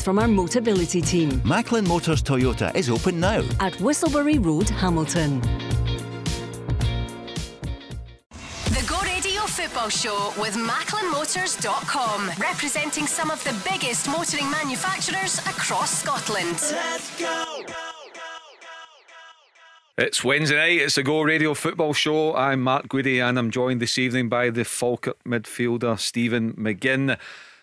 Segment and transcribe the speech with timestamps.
[0.00, 1.42] from our Motability team.
[1.44, 3.42] Macklin Motors Toyota is open now.
[3.58, 5.40] At Whistlebury Road, Hamilton.
[8.66, 16.00] The Go Radio Football Show with MacklinMotors.com, representing some of the biggest motoring manufacturers across
[16.00, 16.58] Scotland.
[16.70, 17.62] Let's go!
[19.98, 20.80] It's Wednesday night.
[20.80, 22.34] It's the Go Radio Football Show.
[22.34, 27.18] I'm Mark Guidi, and I'm joined this evening by the Falkirk midfielder Stephen McGinn.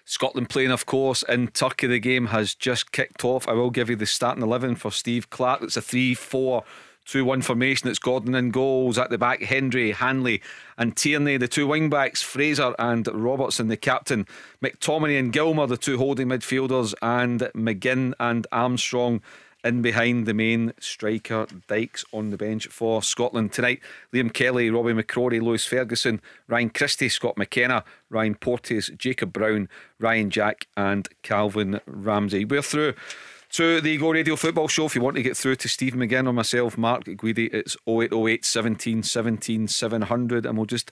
[0.10, 1.86] Scotland playing, of course, in Turkey.
[1.86, 3.48] The game has just kicked off.
[3.48, 5.62] I will give you the starting 11 for Steve Clarke.
[5.62, 6.64] It's a 3 4
[7.06, 7.88] 2 1 formation.
[7.88, 8.98] It's Gordon in goals.
[8.98, 10.42] At the back, Hendry, Hanley,
[10.80, 11.38] and Tierney.
[11.38, 14.26] The two wing backs, Fraser and Robertson, the captain.
[14.64, 19.22] McTominay and Gilmour, the two holding midfielders, and McGinn and Armstrong
[19.64, 23.82] in behind the main striker Dykes on the bench for Scotland tonight.
[24.14, 29.68] Liam Kelly, Robbie McCrorie, Lewis Ferguson, Ryan Christie, Scott McKenna, Ryan Porteous, Jacob Brown,
[30.00, 32.46] Ryan Jack, and Calvin Ramsey.
[32.46, 32.94] We're through
[33.52, 34.86] to the Go Radio Football Show.
[34.86, 38.46] If you want to get through to Steve McGinn or myself, Mark Guidi, it's 0808
[38.46, 40.92] 17 17 700, and we'll just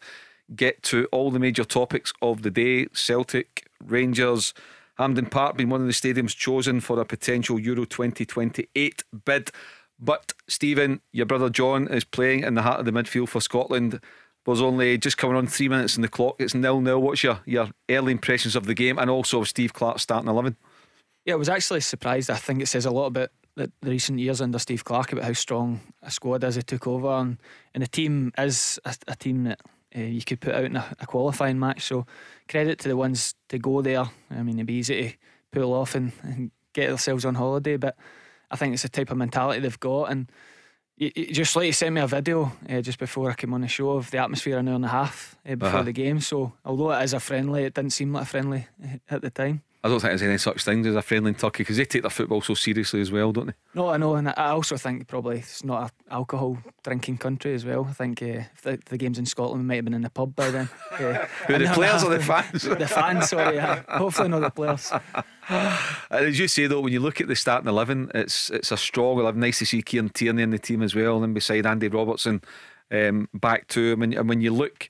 [0.55, 4.53] get to all the major topics of the day Celtic, Rangers.
[4.97, 9.51] Hampden Park being one of the stadiums chosen for a potential Euro 2028 bid.
[9.99, 13.99] But Stephen, your brother John is playing in the heart of the midfield for Scotland.
[14.45, 16.35] There's only just coming on three minutes in the clock.
[16.39, 17.01] It's nil nil.
[17.01, 20.55] What's your, your early impressions of the game and also of Steve Clarke starting 11?
[21.25, 22.29] Yeah, I was actually surprised.
[22.29, 25.25] I think it says a lot about the, the recent years under Steve Clarke about
[25.25, 27.37] how strong a squad as he took over, and,
[27.73, 29.59] and the team is a, a team that
[29.95, 31.83] uh, you could put out in a, a, qualifying match.
[31.83, 32.05] So
[32.47, 34.05] credit to the ones to go there.
[34.31, 35.17] I mean, it'd be easy to
[35.51, 37.95] pull off and, and get themselves on holiday, but
[38.51, 40.05] I think it's the type of mentality they've got.
[40.05, 40.31] And
[40.97, 43.61] you, you just like you sent me a video uh, just before I came on
[43.61, 45.83] the show of the atmosphere an hour and a half uh, before uh-huh.
[45.83, 46.19] the game.
[46.19, 48.67] So although it is a friendly, it didn't seem like a friendly
[49.09, 49.61] at the time.
[49.83, 52.01] I don't think there's any such things as a friendly in Turkey because they take
[52.01, 53.53] their football so seriously as well, don't they?
[53.75, 57.63] No, I know, and I also think probably it's not an alcohol drinking country as
[57.63, 57.85] well.
[57.87, 60.35] I think uh, if the, the, game's in Scotland, might have been in the pub
[60.35, 60.67] by then.
[60.91, 60.97] Uh,
[61.47, 62.61] Who, the players or the fans?
[62.63, 63.83] the fans, sorry, yeah.
[63.87, 64.91] hopefully not the players.
[66.09, 69.19] As you say though, when you look at the starting eleven, it's it's a strong
[69.19, 69.39] eleven.
[69.39, 72.41] Nice to see Kieran Tierney in the team as well, and beside Andy Robertson,
[72.91, 74.01] um, back to him.
[74.01, 74.89] And, and when you look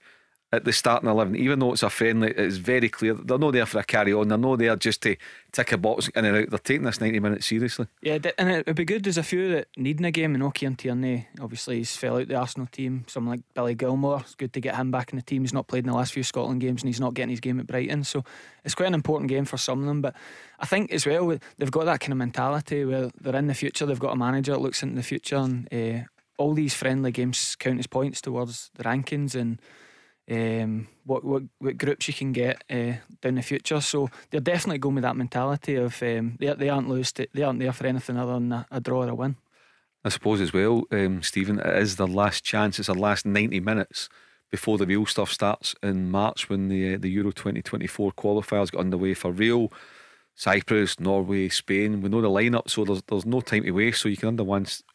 [0.53, 3.65] at the starting 11, even though it's a friendly, it's very clear they're not there
[3.65, 4.29] for a carry on.
[4.29, 5.17] They're not there just to
[5.51, 6.49] tick a box in and out.
[6.49, 7.87] They're taking this 90 minutes seriously.
[8.01, 9.03] Yeah, and it'd be good.
[9.03, 10.35] There's a few that need a game.
[10.35, 13.03] And Oki and Tierney, obviously, he's fell out the Arsenal team.
[13.07, 15.41] Someone like Billy Gilmour, it's good to get him back in the team.
[15.41, 17.59] He's not played in the last few Scotland games and he's not getting his game
[17.59, 18.05] at Brighton.
[18.05, 18.23] So
[18.63, 20.01] it's quite an important game for some of them.
[20.01, 20.15] But
[20.59, 23.85] I think as well, they've got that kind of mentality where they're in the future.
[23.85, 26.05] They've got a manager that looks into the future and uh,
[26.37, 29.59] all these friendly games count as points towards the rankings and
[30.29, 33.81] um, what, what what groups you can get uh, down the future.
[33.81, 37.43] So they're definitely going with that mentality of um, they they aren't lose to, they
[37.43, 39.35] aren't there for anything other than a, a draw or a win.
[40.03, 42.79] I suppose as well, um, Stephen, it is their last chance.
[42.79, 44.09] It's the last ninety minutes
[44.49, 48.11] before the real stuff starts in March when the uh, the Euro twenty twenty four
[48.11, 49.71] qualifiers get underway for real.
[50.35, 51.99] Cyprus, Norway, Spain.
[51.99, 54.01] We know the lineup, so there's there's no time to waste.
[54.01, 54.39] So you can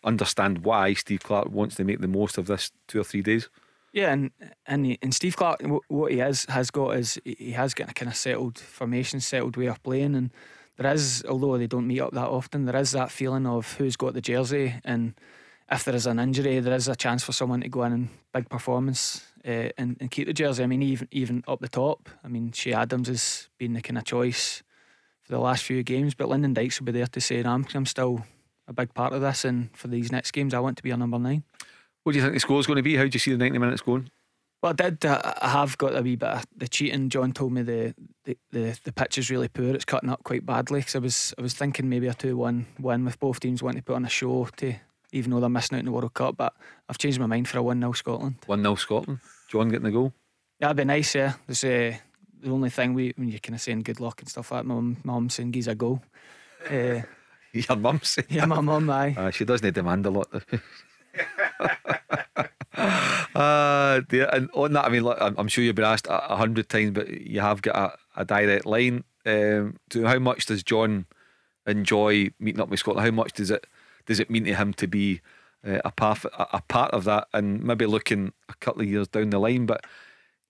[0.05, 3.49] understand why Steve Clarke wants to make the most of this two or three days.
[3.93, 4.31] Yeah, and
[4.67, 8.11] and, and Steve Clarke, what he has has got is he has got a kind
[8.11, 10.31] of settled formation, settled way of playing, and
[10.77, 13.97] there is, although they don't meet up that often, there is that feeling of who's
[13.97, 15.15] got the jersey, and
[15.71, 18.09] if there is an injury, there is a chance for someone to go in and
[18.33, 20.63] big performance uh, and, and keep the jersey.
[20.63, 23.99] I mean, even even up the top, I mean, Che Adams has been the kind
[23.99, 24.63] of choice
[25.23, 27.87] for the last few games, but Lyndon Dykes will be there to say, I'm, I'm
[27.87, 28.25] still
[28.67, 30.97] a big part of this, and for these next games, I want to be a
[30.97, 31.45] number nine.
[32.03, 32.97] What do you think the score's going to be?
[32.97, 34.11] How do you see the 90 minutes going?
[34.63, 35.05] Well, I did.
[35.05, 37.09] Uh, I have got a wee bit of the cheating.
[37.09, 37.95] John told me the
[38.25, 39.75] the, the, the pitch is really poor.
[39.75, 40.81] It's cutting up quite badly.
[40.81, 43.81] Because I was I was thinking maybe a two one win with both teams wanting
[43.81, 44.75] to put on a show to
[45.13, 46.37] even though they're missing out in the World Cup.
[46.37, 46.55] But
[46.89, 48.37] I've changed my mind for a one 0 Scotland.
[48.47, 49.19] One 0 Scotland.
[49.49, 50.13] John getting the goal.
[50.61, 51.15] Yeah, that'd be nice.
[51.15, 51.97] Yeah, there's uh,
[52.41, 54.69] the only thing we when you're kind of saying good luck and stuff like that.
[54.69, 56.03] My mum, saying he's a goal.
[56.71, 57.01] Uh,
[57.53, 58.29] Your mum saying?
[58.31, 58.89] Yeah, my mum.
[58.89, 59.15] Aye.
[59.19, 60.29] Uh, she doesn't demand a lot.
[63.35, 66.93] uh, and on that, I mean, look, I'm sure you've been asked a hundred times,
[66.93, 69.05] but you have got a, a direct line.
[69.25, 71.07] Um, to how much does John
[71.67, 73.05] enjoy meeting up with Scotland?
[73.05, 73.67] How much does it
[74.07, 75.21] does it mean to him to be
[75.67, 77.29] uh, a part a, part of that?
[77.33, 79.85] And maybe looking a couple of years down the line, but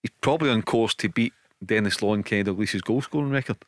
[0.02, 1.34] he's probably on course to beat
[1.64, 3.58] Denis Law and Kenny Dalglish's goal scoring record.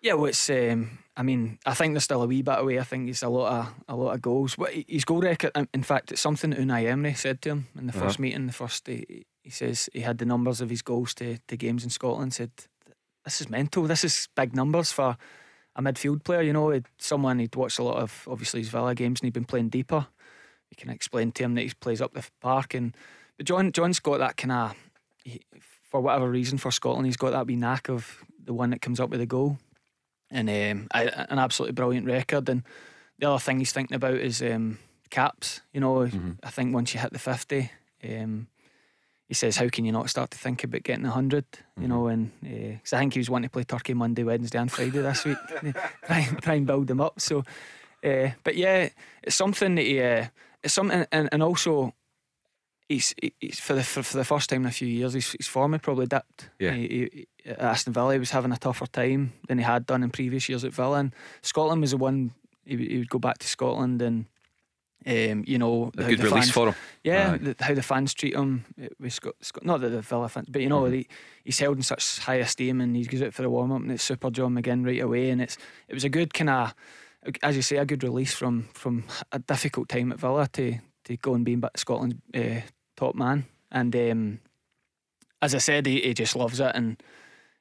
[0.00, 0.50] Yeah, well, it's.
[0.50, 2.78] Um, I mean, I think there's still a wee bit away.
[2.78, 4.56] I think he's a lot of a lot of goals.
[4.56, 7.86] But his goal record, in fact, it's something that Unai Emery said to him in
[7.86, 8.06] the uh-huh.
[8.06, 8.46] first meeting.
[8.46, 11.84] The first he, he says he had the numbers of his goals to, to games
[11.84, 12.32] in Scotland.
[12.32, 12.50] Said
[13.24, 13.84] this is mental.
[13.84, 15.18] This is big numbers for
[15.76, 16.40] a midfield player.
[16.40, 19.44] You know, someone he'd watched a lot of obviously his Villa games and he'd been
[19.44, 20.06] playing deeper.
[20.70, 22.96] You can explain to him that he plays up the park and
[23.36, 24.74] but John John's got that kind of
[25.82, 28.98] for whatever reason for Scotland he's got that wee knack of the one that comes
[28.98, 29.58] up with a goal
[30.32, 32.48] and um, an absolutely brilliant record.
[32.48, 32.64] And
[33.18, 34.78] the other thing he's thinking about is um,
[35.10, 35.60] caps.
[35.72, 36.32] You know, mm-hmm.
[36.42, 37.70] I think once you hit the fifty,
[38.02, 38.48] um,
[39.28, 41.88] he says, "How can you not start to think about getting a 100 You mm-hmm.
[41.88, 44.72] know, and because uh, I think he was wanting to play Turkey Monday, Wednesday, and
[44.72, 45.38] Friday this week,
[46.06, 47.20] try try and build them up.
[47.20, 47.44] So,
[48.04, 48.88] uh, but yeah,
[49.22, 50.26] it's something that he, uh,
[50.62, 51.94] it's something, and, and also
[52.88, 55.46] he's, he's for the for, for, the first time in a few years, his, his
[55.46, 56.50] form had probably dipped.
[56.58, 56.72] Yeah.
[56.72, 60.02] He, he, at Aston Villa, he was having a tougher time than he had done
[60.02, 60.98] in previous years at Villa.
[60.98, 62.32] And Scotland was the one
[62.64, 64.26] he, he would go back to Scotland and.
[65.04, 66.74] Um, you know, a good release fans, for him.
[67.02, 68.64] Yeah, the, how the fans treat him.
[69.00, 70.94] We Scott, not that the Villa fans, but you know, mm-hmm.
[70.94, 71.08] he,
[71.42, 73.90] he's held in such high esteem, and he goes out for the warm up, and
[73.90, 75.58] it's super John McGinn right away, and it's
[75.88, 76.74] it was a good kind of,
[77.42, 79.02] as you say, a good release from from
[79.32, 82.60] a difficult time at Villa to to go and be Scotland's uh,
[82.96, 83.46] top man.
[83.70, 84.40] And um,
[85.40, 86.72] as I said, he, he, just loves it.
[86.74, 87.02] And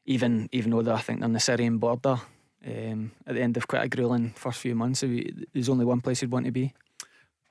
[0.06, 2.18] even even though I think on the Syrian border,
[2.66, 6.20] um, at the end of quite a grueling first few months, there's only one place
[6.20, 6.74] he'd want to be.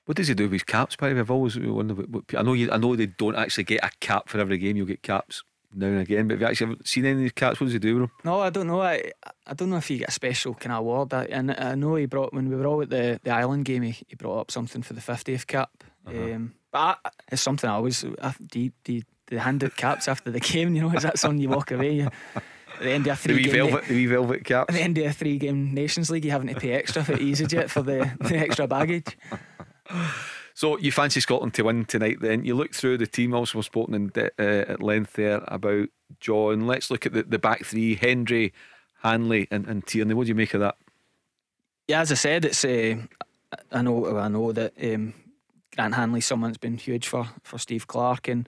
[0.04, 0.96] What does he do with his caps?
[0.96, 1.20] By the way?
[1.20, 2.06] I've always wondered.
[2.36, 4.76] I know you, I know they don't actually get a cap for every game.
[4.76, 5.42] You'll get caps
[5.74, 6.26] now and again.
[6.26, 7.60] But have you actually haven't seen any of these caps?
[7.60, 8.12] What does he do with them?
[8.24, 8.80] No, I don't know.
[8.80, 9.12] I
[9.46, 11.12] I don't know if he get a special kind of award.
[11.14, 13.82] I, and I know he brought when we were all at the, the Ireland game.
[13.82, 15.70] He, he brought up something for the fiftieth cap.
[16.06, 16.18] Uh-huh.
[16.18, 18.70] Um, but I, it's something I always I, do.
[18.84, 20.74] Do, do hand out caps after the game?
[20.74, 21.94] You know, is that something you walk away?
[21.94, 22.10] You,
[22.80, 24.70] at the end of a three the wee game, velvet, the wee velvet caps.
[24.70, 27.14] At the end of a three game Nations League, you having to pay extra for
[27.14, 29.16] EasyJet for the, the extra baggage.
[30.60, 32.18] So you fancy Scotland to win tonight?
[32.20, 33.32] Then you look through the team.
[33.32, 35.88] Also, we've spoken in de- uh, at length there about
[36.20, 36.66] John.
[36.66, 38.52] Let's look at the, the back three: Hendry,
[39.02, 40.12] Hanley, and, and Tierney.
[40.12, 40.76] What do you make of that?
[41.88, 42.62] Yeah, as I said, it's.
[42.62, 42.96] Uh,
[43.72, 44.18] I know.
[44.18, 45.14] I know that um,
[45.74, 48.46] Grant Hanley, someone's been huge for for Steve Clarke and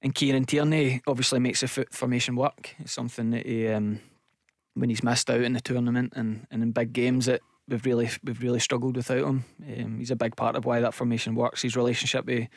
[0.00, 2.74] and Kieran Tierney obviously makes the formation work.
[2.78, 4.00] It's something that he, um,
[4.72, 8.10] when he's missed out in the tournament and, and in big games, that we've really
[8.22, 9.44] we've really struggled without him.
[9.62, 11.62] Um, he's a big part of why that formation works.
[11.62, 12.48] His relationship with,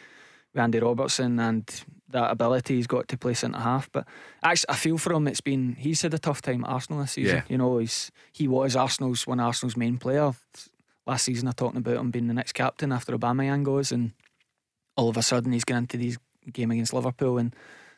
[0.53, 3.91] with Andy Robertson and that ability he's got to play centre half.
[3.91, 4.07] But
[4.43, 5.27] actually, I feel for him.
[5.27, 7.37] It's been he's had a tough time at Arsenal this season.
[7.37, 7.43] Yeah.
[7.47, 10.33] You know, he's he was Arsenal's one of Arsenal's main player
[11.05, 11.47] last season.
[11.47, 14.11] I talking about him being the next captain after Aubameyang goes, and
[14.95, 16.17] all of a sudden he's going into these
[16.51, 17.55] game against Liverpool and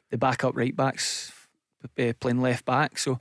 [0.09, 1.31] the backup right backs
[1.83, 2.97] uh, playing left back.
[2.97, 3.19] So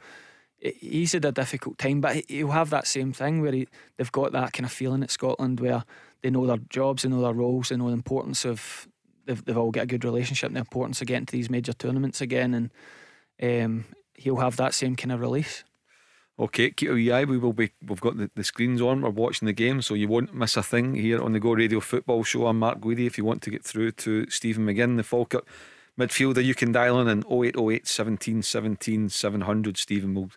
[0.61, 4.33] he's had a difficult time, but he'll have that same thing where he, they've got
[4.33, 5.85] that kind of feeling at Scotland where
[6.23, 8.87] they know their jobs, they know their roles, they know the importance of
[9.27, 11.73] they've, they've all got a good relationship, and the importance of getting to these major
[11.73, 12.71] tournaments again, and
[13.43, 13.85] um,
[14.15, 15.65] he'll have that same kind of release.
[16.39, 17.25] Okay, keep a wee eye.
[17.25, 17.73] We will be.
[17.87, 19.02] We've got the, the screens on.
[19.02, 21.81] We're watching the game, so you won't miss a thing here on the Go Radio
[21.81, 22.47] Football Show.
[22.47, 23.07] I'm Mark Guidi.
[23.07, 25.47] If you want to get through to Stephen McGinn, the Falkirk
[25.99, 29.76] midfielder, you can dial in on 0808 17 17 700.
[29.76, 30.30] Stephen will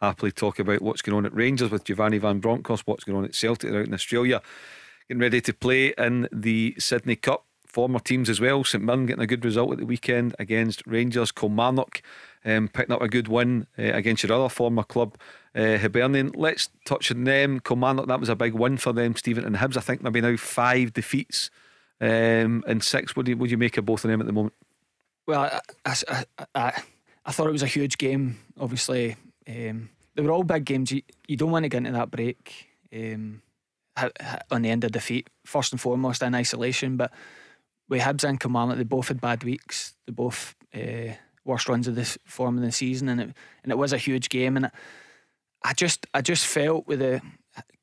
[0.00, 3.24] happily talk about what's going on at Rangers with Giovanni Van Bronckhorst, what's going on
[3.24, 4.42] at Celtic out in Australia,
[5.08, 7.44] getting ready to play in the Sydney Cup.
[7.66, 8.62] Former teams as well.
[8.62, 11.32] St Mirren getting a good result at the weekend against Rangers.
[11.32, 12.02] Kilmarnock
[12.44, 15.16] um, picking up a good win uh, against your other former club,
[15.56, 16.30] uh, Hibernian.
[16.36, 17.58] Let's touch on them.
[17.58, 19.44] Kilmarnock, that was a big win for them, Stephen.
[19.44, 21.50] And Hibs, I think maybe now five defeats
[22.00, 23.16] um, and six.
[23.16, 24.54] What do, you, what do you make of both of them at the moment?
[25.26, 26.82] Well, I, I, I,
[27.24, 28.38] I thought it was a huge game.
[28.58, 29.16] Obviously,
[29.48, 30.92] um, they were all big games.
[30.92, 33.42] You, you don't want to get into that break um,
[34.50, 36.96] on the end of defeat, first and foremost in isolation.
[36.96, 37.12] But
[37.88, 39.94] with Hibs and Kilmarnock, they both had bad weeks.
[40.06, 41.14] They both uh,
[41.44, 43.30] worst runs of this form of the season, and it
[43.62, 44.56] and it was a huge game.
[44.56, 44.70] And
[45.64, 47.22] I just I just felt with the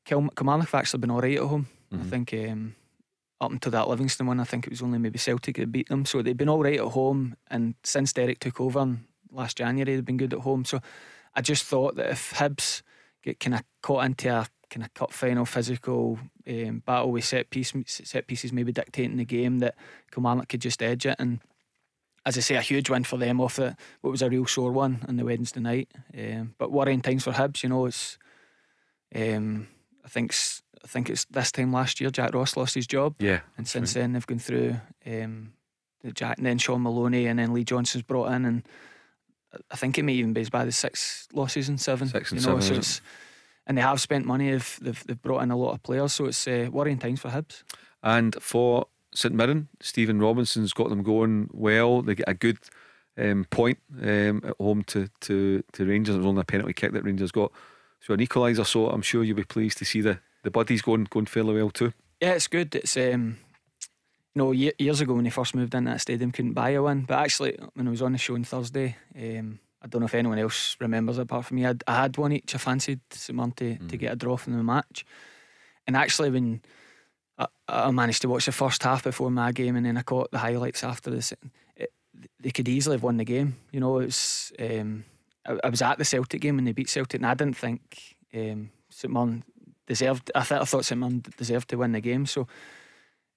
[0.04, 1.68] Kilmarnock have actually been all right at home.
[1.92, 2.02] Mm-hmm.
[2.02, 2.74] I think um,
[3.42, 6.04] up until that Livingston one, I think it was only maybe Celtic that beat them.
[6.04, 8.98] So they've been all right at home, and since Derek took over
[9.30, 10.64] last January, they've been good at home.
[10.64, 10.80] So
[11.34, 12.82] I just thought that if Hibs
[13.22, 16.18] get kind of caught into a kind of cup final physical
[16.48, 19.74] um, battle with set piece set pieces maybe dictating the game that
[20.10, 21.40] Kilmarnock could just edge it and
[22.24, 24.72] as I say a huge win for them off the what was a real sore
[24.72, 28.16] one on the Wednesday night um, but worrying times for Hibs you know it's
[29.14, 29.68] um,
[30.02, 30.32] I think
[30.84, 33.14] I think it's this time last year Jack Ross lost his job.
[33.18, 34.02] Yeah, and since right.
[34.02, 35.52] then they've gone through um,
[36.14, 38.62] Jack, and then Shaun Maloney, and then Lee Johnson's brought in, and
[39.70, 42.08] I think it may even be by the six losses in seven.
[42.08, 42.82] Six and you know, seven.
[42.82, 43.02] So
[43.66, 44.50] and they have spent money.
[44.50, 47.30] They've, they've, they've brought in a lot of players, so it's uh, worrying times for
[47.30, 47.62] Hibs.
[48.02, 52.02] And for St Mirren, Stephen Robinson's got them going well.
[52.02, 52.58] They get a good
[53.16, 56.16] um, point um, at home to, to, to Rangers.
[56.16, 57.52] It was only a penalty kick that Rangers got.
[58.00, 58.66] So an equaliser.
[58.66, 61.70] So I'm sure you'll be pleased to see the, the buddies going going fairly well
[61.70, 61.92] too.
[62.20, 62.74] Yeah, it's good.
[62.74, 63.38] It's um,
[64.34, 67.02] you know years ago when they first moved in that stadium couldn't buy a win,
[67.02, 70.14] but actually when I was on the show on Thursday, um, I don't know if
[70.14, 71.66] anyone else remembers it apart from me.
[71.66, 72.54] I'd, I had one each.
[72.54, 73.88] I fancied St Mirren to, mm.
[73.88, 75.04] to get a draw from the match,
[75.86, 76.62] and actually when
[77.38, 80.30] I, I, managed to watch the first half before my game, and then I caught
[80.30, 81.32] the highlights after this.
[81.76, 81.90] It,
[82.38, 83.56] they could easily have won the game.
[83.72, 84.52] You know, it was.
[84.58, 85.04] Um,
[85.44, 88.16] I, I, was at the Celtic game when they beat Celtic, and I didn't think
[88.34, 89.42] um, St Mirren
[89.86, 90.30] deserved.
[90.34, 92.26] I, th- I thought St deserved to win the game.
[92.26, 92.46] So,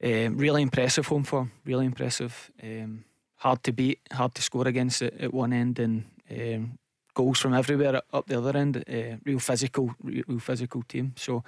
[0.04, 1.52] um, really impressive home form.
[1.66, 2.52] Really impressive.
[2.62, 3.06] Um,
[3.38, 6.78] hard to beat, hard to score against at, one end, and um,
[7.14, 8.84] goals from everywhere up the other end.
[8.88, 11.14] Uh, real physical, real physical team.
[11.16, 11.44] So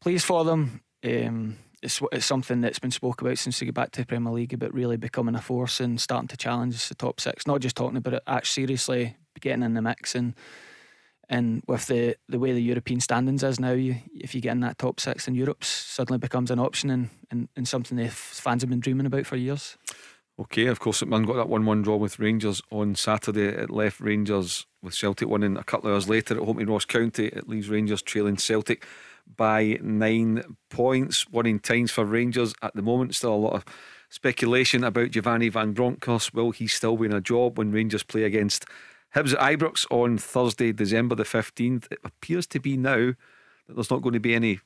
[0.00, 0.80] pleased for them.
[1.04, 4.32] Um, it's, it's something that's been spoke about since they get back to the Premier
[4.32, 7.46] League about really becoming a force and starting to challenge the top six.
[7.46, 10.34] Not just talking about it, actually seriously getting in the mix and
[11.28, 14.60] and with the, the way the European standings is now, you, if you get in
[14.60, 18.62] that top six in Europe, suddenly becomes an option and, and, and something the fans
[18.62, 19.76] have been dreaming about for years.
[20.38, 23.48] Okay, of course, Man got that 1 1 draw with Rangers on Saturday.
[23.48, 26.86] It left Rangers with Celtic winning a couple of hours later at home in Ross
[26.86, 27.26] County.
[27.26, 28.86] It leaves Rangers trailing Celtic
[29.36, 31.28] by nine points.
[31.28, 33.14] Winning times for Rangers at the moment.
[33.14, 33.64] Still a lot of
[34.08, 36.32] speculation about Giovanni Van Bronckhorst.
[36.34, 38.64] Will he still be in a job when Rangers play against
[39.14, 41.90] Hibs at Ibrox on Thursday, December the 15th?
[41.90, 43.12] It appears to be now
[43.66, 44.60] that there's not going to be any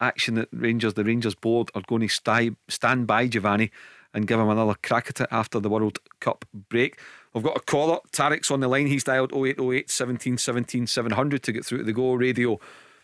[0.00, 3.70] action that Rangers, the Rangers board, are going to stand by Giovanni
[4.14, 7.00] and give him another crack at it after the World Cup break.
[7.34, 7.98] I've got a caller.
[8.12, 8.86] Tarek's on the line.
[8.86, 12.58] He's dialed 0808 17 17 700 to get through to the Go Radio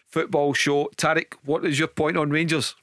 [0.06, 0.90] football show.
[0.96, 2.74] Tarek, what is your point on Rangers?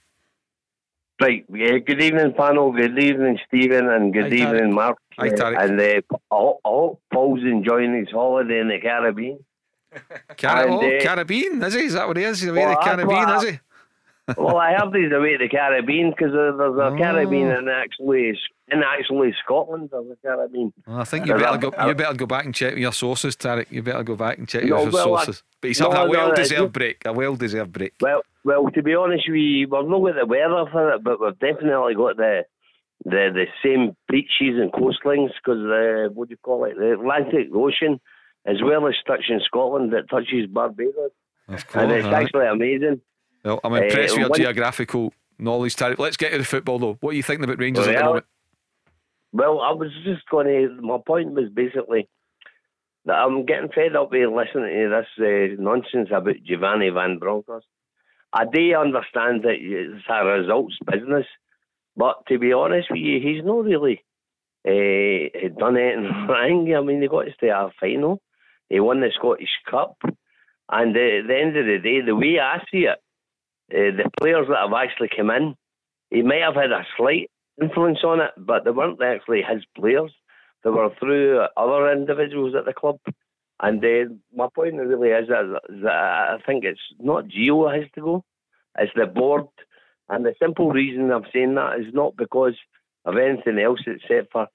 [1.21, 2.71] Right, yeah, good evening, panel.
[2.71, 4.97] Good evening, Stephen, and good Hi, evening, Mark.
[5.19, 5.69] Hi, Tarek.
[5.69, 9.37] And uh, all, Paul's enjoying his holiday in the Caribbean.
[10.39, 11.81] Car- and, oh, uh, Caribbean, is he?
[11.81, 12.41] Is that what he is?
[12.41, 13.59] He's away well, the Caribbean, is he?
[14.41, 16.97] well, I have these away to the Caribbean because there's a oh.
[16.97, 18.29] Caribbean in actually
[18.71, 19.89] in actually Scotland.
[19.91, 20.73] There's a Caribbean.
[20.87, 21.87] Well, I think you better go.
[21.87, 23.67] You better go back and check your sources, Tarek.
[23.69, 25.43] You better go back and check no, your well, sources.
[25.45, 27.01] I, but he's no, having a well-deserved no, break.
[27.05, 27.93] A well-deserved break.
[28.01, 31.39] Well, well, to be honest, we we've not got the weather for it, but we've
[31.39, 32.43] definitely got the
[33.05, 37.47] the the same beaches and coastlines because the what do you call it, the Atlantic
[37.53, 37.99] Ocean,
[38.45, 41.11] as well as touching Scotland that touches Barbados.
[41.47, 43.01] Of course, and it's actually amazing.
[43.43, 45.99] Well, I'm impressed uh, with your geographical knowledge, Tarek.
[45.99, 46.97] Let's get to the football, though.
[47.01, 48.25] What are you thinking about Rangers well, at the moment?
[49.33, 50.81] Well, I was just going to.
[50.81, 52.07] My point was basically
[53.05, 57.65] that I'm getting fed up with listening to this uh, nonsense about Giovanni Van Bronckhorst.
[58.33, 61.25] I do understand that it's a results business,
[61.97, 64.03] but to be honest with you, he's not really
[64.65, 66.73] uh, done anything wrong.
[66.73, 68.21] I mean, he got to a final.
[68.69, 69.97] He won the Scottish Cup.
[70.71, 72.99] And uh, at the end of the day, the way I see it,
[73.73, 75.55] uh, the players that have actually come in,
[76.09, 77.29] he might have had a slight
[77.61, 80.11] influence on it, but they weren't actually his players.
[80.63, 82.99] They were through other individuals at the club.
[83.61, 88.01] And uh, my point really is that, that I think it's not Gio has to
[88.01, 88.25] go,
[88.77, 89.45] it's the board.
[90.09, 92.55] And the simple reason I'm saying that is not because
[93.05, 94.47] of anything else except for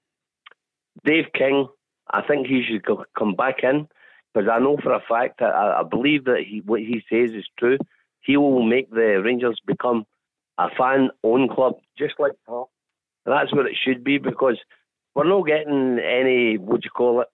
[1.04, 1.68] Dave King.
[2.10, 3.88] I think he should go, come back in
[4.34, 7.30] because I know for a fact that I, I believe that he, what he says
[7.30, 7.78] is true
[8.26, 10.04] he will make the Rangers become
[10.58, 12.64] a fan-owned club, just like that.
[13.24, 14.58] And that's what it should be because
[15.14, 17.28] we're not getting any, what do you call it,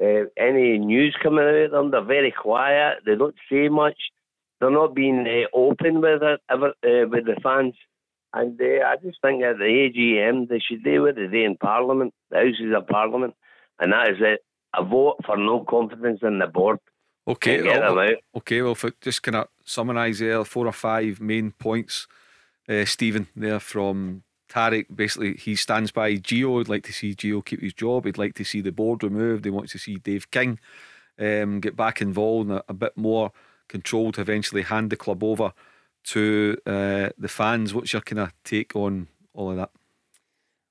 [0.00, 1.90] uh, any news coming out of them.
[1.90, 2.98] They're very quiet.
[3.06, 3.98] They don't say much.
[4.60, 7.74] They're not being uh, open with it ever uh, with the fans.
[8.32, 11.56] And uh, I just think at the AGM they should do what they do in
[11.56, 13.34] Parliament, the Houses of Parliament,
[13.78, 14.40] and that is it:
[14.76, 16.78] a vote for no confidence in the board.
[17.26, 18.60] Okay, well, okay.
[18.60, 22.06] Well, for just kind of summarise there, four or five main points,
[22.68, 24.24] uh, Stephen, there from
[24.54, 24.86] Tarek.
[24.94, 26.58] Basically, he stands by Gio.
[26.58, 28.04] He'd like to see Gio keep his job.
[28.04, 29.44] He'd like to see the board removed.
[29.44, 30.58] He wants to see Dave King
[31.18, 33.32] um, get back involved and a, a, bit more
[33.68, 35.52] control to eventually hand the club over
[36.04, 37.72] to uh, the fans.
[37.72, 39.70] What's your kind of take on all of that?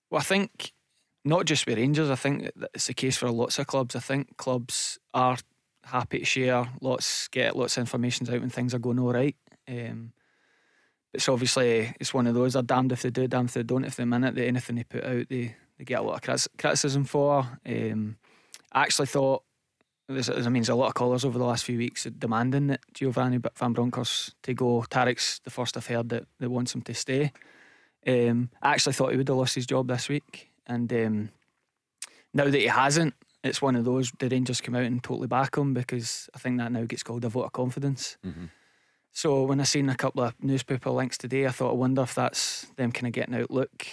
[0.10, 0.74] Well, I think
[1.26, 2.10] not just with Rangers.
[2.10, 3.96] I think it's the case for lots of clubs.
[3.96, 5.38] I think clubs are
[5.86, 9.36] happy to share lots, get lots of information out when things are going all right.
[9.68, 10.14] Um,
[11.14, 12.54] it's obviously it's one of those.
[12.54, 13.86] They're damned if they do, damned if they don't.
[13.86, 17.04] If the minute that anything they put out, they they get a lot of criticism
[17.04, 17.48] for.
[17.66, 18.18] Um,
[18.72, 19.44] I actually thought
[20.08, 22.82] there's, I mean, there's a lot of callers over the last few weeks demanding that
[22.94, 24.86] Giovanni Van Bronckhorst to go.
[24.90, 27.32] Tarek's the first I've heard that, that wants him to stay.
[28.06, 31.30] Um, I actually thought he would have lost his job this week, and um,
[32.34, 34.12] now that he hasn't, it's one of those.
[34.20, 37.24] The Rangers come out and totally back him because I think that now gets called
[37.24, 38.18] a vote of confidence.
[38.26, 38.46] Mm-hmm.
[39.14, 42.16] So when I seen a couple of newspaper links today, I thought, I wonder if
[42.16, 43.52] that's them kind of getting out.
[43.52, 43.88] Look,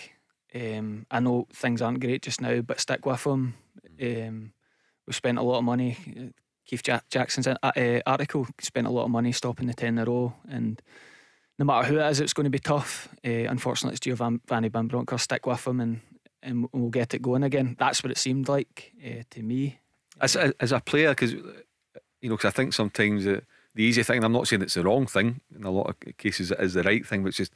[0.54, 3.54] um, I know things aren't great just now, but stick with them.
[4.00, 4.28] Mm-hmm.
[4.28, 4.52] Um,
[5.06, 6.32] we spent a lot of money.
[6.64, 10.04] Keith Jackson's uh, uh, article spent a lot of money stopping the 10 in a
[10.10, 10.32] row.
[10.48, 10.80] And
[11.58, 13.08] no matter who it is, it's going to be tough.
[13.24, 15.24] Uh, unfortunately, it's Giovanni Van Bronckhorst.
[15.24, 16.00] Stick with him and,
[16.42, 17.76] and we'll get it going again.
[17.78, 19.80] That's what it seemed like uh, to me.
[20.18, 23.42] As a, as a player, because you know, because I think sometimes the,
[23.74, 26.50] the easy thing, I'm not saying it's the wrong thing, in a lot of cases
[26.50, 27.52] it is the right thing, but just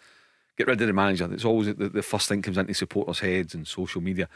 [0.56, 1.32] get rid of the manager.
[1.32, 4.28] It's always the, the first thing comes into supporters' heads and social media.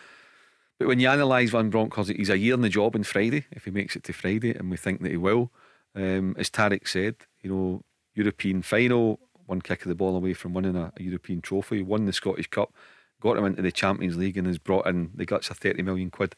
[0.78, 3.64] But when you analyse Van Bronckhorst, he's a year in the job on Friday, if
[3.64, 5.50] he makes it to Friday, and we think that he will.
[5.94, 7.82] Um, as Tarek said, you know,
[8.14, 12.06] European final, one kick of the ball away from winning a, a, European trophy, won
[12.06, 12.72] the Scottish Cup,
[13.20, 16.10] got him into the Champions League, and has brought in the guts of 30 million
[16.10, 16.36] quid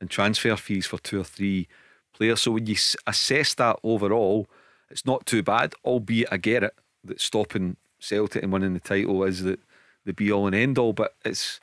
[0.00, 1.68] and transfer fees for two or three
[2.14, 2.42] players.
[2.42, 2.76] So when you
[3.06, 4.46] assess that overall,
[4.90, 6.74] it's not too bad, albeit I get it
[7.04, 9.58] that stopping Celtic and winning the title is the,
[10.04, 11.60] the be all and end all, but it's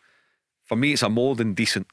[0.63, 1.87] for me, it's a more than decent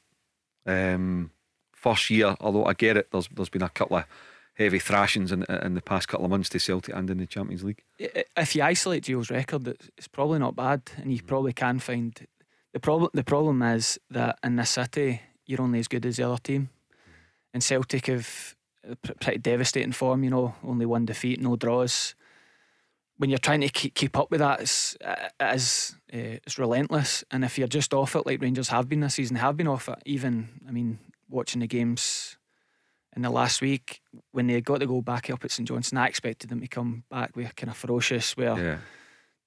[0.65, 1.31] um,
[1.73, 4.05] first year, although I get it, there's there's been a couple of
[4.53, 7.63] heavy thrashings in, in the past couple of months to Celtic and in the Champions
[7.63, 7.81] League.
[7.97, 9.67] If you isolate Gio's record,
[9.97, 12.27] it's probably not bad, and you probably can find
[12.73, 13.09] the problem.
[13.13, 16.69] The problem is that in this city, you're only as good as the other team,
[17.53, 18.55] and Celtic have
[19.19, 20.23] pretty devastating form.
[20.23, 22.15] You know, only one defeat, no draws
[23.19, 27.21] when you're trying to keep, keep up with that, it's, it is, uh, it's relentless.
[27.29, 29.89] And if you're just off it, like Rangers have been this season, have been off
[29.89, 32.37] it, even, I mean, watching the games
[33.13, 36.07] in the last week, when they got the goal back up at St Johnstone, I
[36.07, 38.77] expected them to come back with kind of ferocious, where yeah.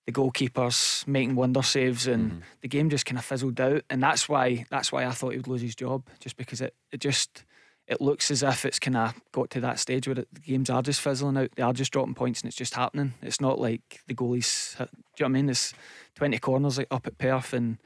[0.04, 2.40] the goalkeepers making wonder saves and mm-hmm.
[2.60, 3.84] the game just kind of fizzled out.
[3.88, 6.74] And that's why that's why I thought he would lose his job, just because it,
[6.90, 7.44] it just
[7.86, 10.82] it looks as if it's kind of got to that stage where the games are
[10.82, 11.50] just fizzling out.
[11.56, 13.14] They are just dropping points and it's just happening.
[13.22, 14.76] It's not like the goalies.
[14.78, 15.46] Do you know what I mean?
[15.46, 15.74] There's
[16.14, 17.78] 20 corners like up at Perth and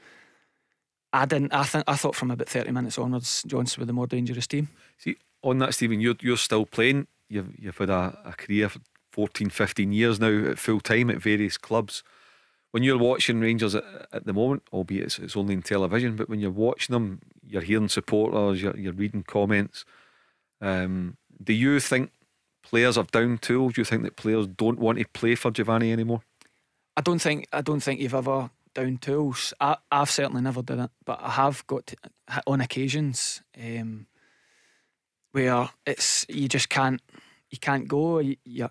[1.13, 1.53] I didn't.
[1.53, 4.69] I think I thought from about 30 minutes onwards, Johnstone were the more dangerous team.
[4.97, 7.07] See, on that, Stephen, you're you're still playing.
[7.29, 8.79] You've you've had a, a career for
[9.11, 12.03] 14, 15 years now at full time at various clubs.
[12.71, 16.29] When you're watching Rangers at, at the moment, albeit it's, it's only in television, but
[16.29, 19.85] when you're watching them, you're hearing supporters, you're, you're reading comments.
[20.61, 22.11] Um, do you think
[22.63, 23.73] players are down tools?
[23.73, 26.21] Do you think that players don't want to play for Giovanni anymore?
[26.95, 29.53] I don't think I don't think you've ever down tools.
[29.59, 31.97] I, I've certainly never done it, but I have got to,
[32.45, 34.07] on occasions um,
[35.31, 37.01] where it's you just can't
[37.49, 38.19] you can't go.
[38.19, 38.69] You you,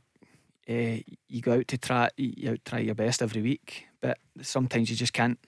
[0.69, 4.97] uh, you go out to try you try your best every week, but sometimes you
[4.97, 5.39] just can't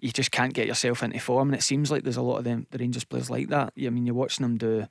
[0.00, 1.48] you just can't get yourself into form.
[1.48, 3.72] And it seems like there's a lot of them, the Rangers players like that.
[3.78, 4.86] I mean, you're watching them do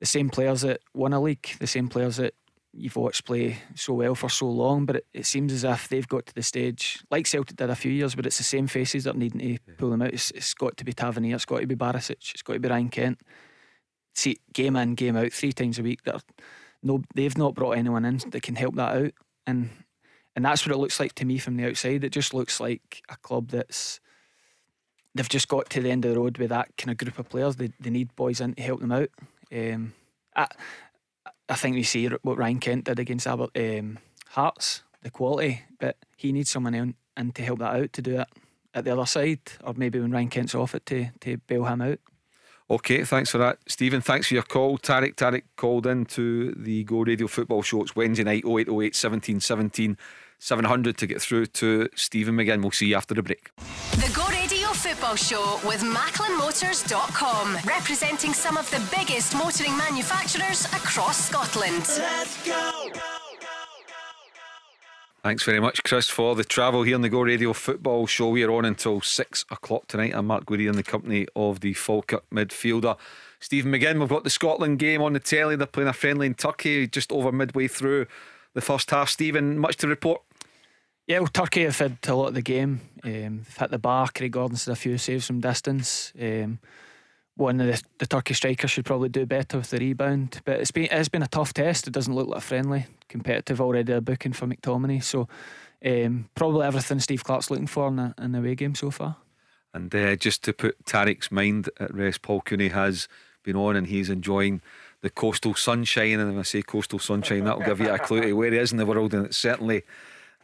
[0.00, 2.34] the same players that won a league, the same players that
[2.76, 6.08] you've watched play so well for so long, but it, it seems as if they've
[6.08, 9.04] got to the stage, like Celtic did a few years, but it's the same faces
[9.04, 10.12] that are needing to pull them out.
[10.12, 12.68] It's, it's got to be Tavernier, it's got to be Barisic, it's got to be
[12.68, 13.20] Ryan Kent.
[14.14, 16.02] See, game in, game out, three times a week.
[16.04, 16.22] That
[16.84, 19.12] no, they've not brought anyone in that can help that out,
[19.46, 19.70] and
[20.36, 22.04] and that's what it looks like to me from the outside.
[22.04, 24.00] It just looks like a club that's
[25.14, 27.28] they've just got to the end of the road with that kind of group of
[27.28, 27.56] players.
[27.56, 29.08] They they need boys in to help them out.
[29.52, 29.94] Um,
[30.36, 30.46] I
[31.48, 35.96] I think we see what Ryan Kent did against Albert um, Hearts, the quality, but
[36.16, 38.28] he needs someone in, in to help that out to do it
[38.74, 41.80] at the other side, or maybe when Ryan Kent's off it to to bail him
[41.80, 41.98] out.
[42.70, 44.00] Okay, thanks for that, Stephen.
[44.00, 44.78] Thanks for your call.
[44.78, 47.82] Tarek Tarek called in to the Go Radio Football Show.
[47.82, 49.98] It's Wednesday night, 0808 17 17
[50.38, 52.62] 700 to get through to Stephen McGinn.
[52.62, 53.50] We'll see you after the break.
[53.92, 61.28] The Go Radio Football Show with MacklinMotors.com, representing some of the biggest motoring manufacturers across
[61.28, 61.86] Scotland.
[61.98, 63.23] Let's go!
[65.24, 68.28] Thanks very much, Chris, for the travel here on the Go Radio Football Show.
[68.28, 70.12] We are on until six o'clock tonight.
[70.14, 72.98] I'm Mark Guidi in the company of the Falkirk midfielder.
[73.40, 75.56] Stephen McGinn, we've got the Scotland game on the telly.
[75.56, 78.06] They're playing a friendly in Turkey just over midway through
[78.52, 79.08] the first half.
[79.08, 80.20] Stephen, much to report?
[81.06, 82.82] Yeah, well, Turkey have had a lot of the game.
[83.02, 84.10] Um, hit the bar.
[84.14, 86.12] Craig Gordon's had a few saves from distance.
[86.20, 86.58] Um,
[87.36, 90.40] one of the, the Turkish strikers should probably do better with the rebound.
[90.44, 91.86] But it's been it's been a tough test.
[91.86, 95.02] It doesn't look like friendly competitive already a booking for McTominay.
[95.02, 95.28] So
[95.84, 99.16] um, probably everything Steve Clarke's looking for in the, in the away game so far.
[99.72, 103.08] And uh, just to put Tarek's mind at rest, Paul Cooney has
[103.42, 104.62] been on and he's enjoying
[105.00, 106.20] the coastal sunshine.
[106.20, 108.78] And I say coastal sunshine, that'll give you a clue to where he is in
[108.78, 109.12] the world.
[109.12, 109.82] And it's certainly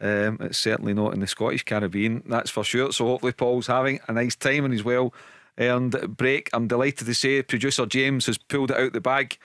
[0.01, 2.91] um, it's certainly not in the Scottish Caribbean, that's for sure.
[2.91, 5.13] So hopefully Paul's having a nice time and he's well
[5.57, 6.49] earned break.
[6.53, 9.37] I'm delighted to say producer James has pulled it out the bag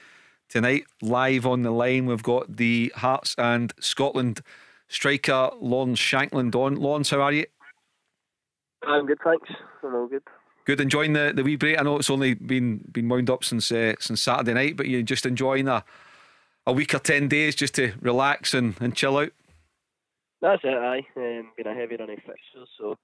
[0.49, 0.85] tonight.
[1.03, 4.41] Live on the line, we've got the Hearts and Scotland
[4.89, 6.77] striker Lawrence Shankland on.
[6.77, 7.47] Lawrence, how are you?
[8.87, 9.51] I'm good, thanks.
[9.83, 10.23] I'm all good.
[10.65, 11.79] Good, enjoying the, the wee break.
[11.79, 15.03] I know it's only been been wound up since uh, since Saturday night, but you're
[15.03, 15.85] just enjoying a
[16.67, 19.31] a week or ten days just to relax and, and chill out.
[20.41, 21.07] That's it, aye.
[21.17, 22.99] Um, been a heavy running fixtures, so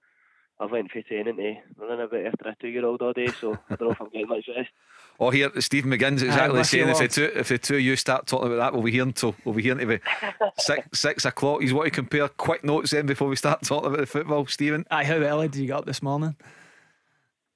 [0.63, 3.27] I've went for training to run a bit after a two year old all day,
[3.27, 4.71] so I don't know if I'm getting much rest.
[5.19, 6.89] Oh, here Steve McGinn's exactly the same.
[6.89, 9.03] If the two if the two of you start talking about that, we'll be here
[9.03, 9.99] until we'll be here until
[10.59, 11.63] six six o'clock.
[11.63, 14.87] He's want to compare quick notes then before we start talking about the football, Stephen.
[14.89, 16.37] Aye, how early did you get up this morning?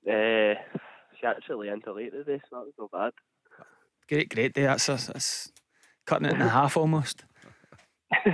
[0.04, 0.54] Uh,
[1.20, 3.12] she actually into late today, so that was not bad.
[4.08, 4.62] Great, great day.
[4.62, 5.52] That's, that's
[6.06, 7.24] cutting it in half almost.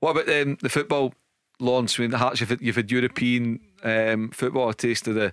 [0.00, 1.12] what about um, the football?
[1.60, 5.32] Mean, the Hearts, you've had, you've had European um, football, a taste of the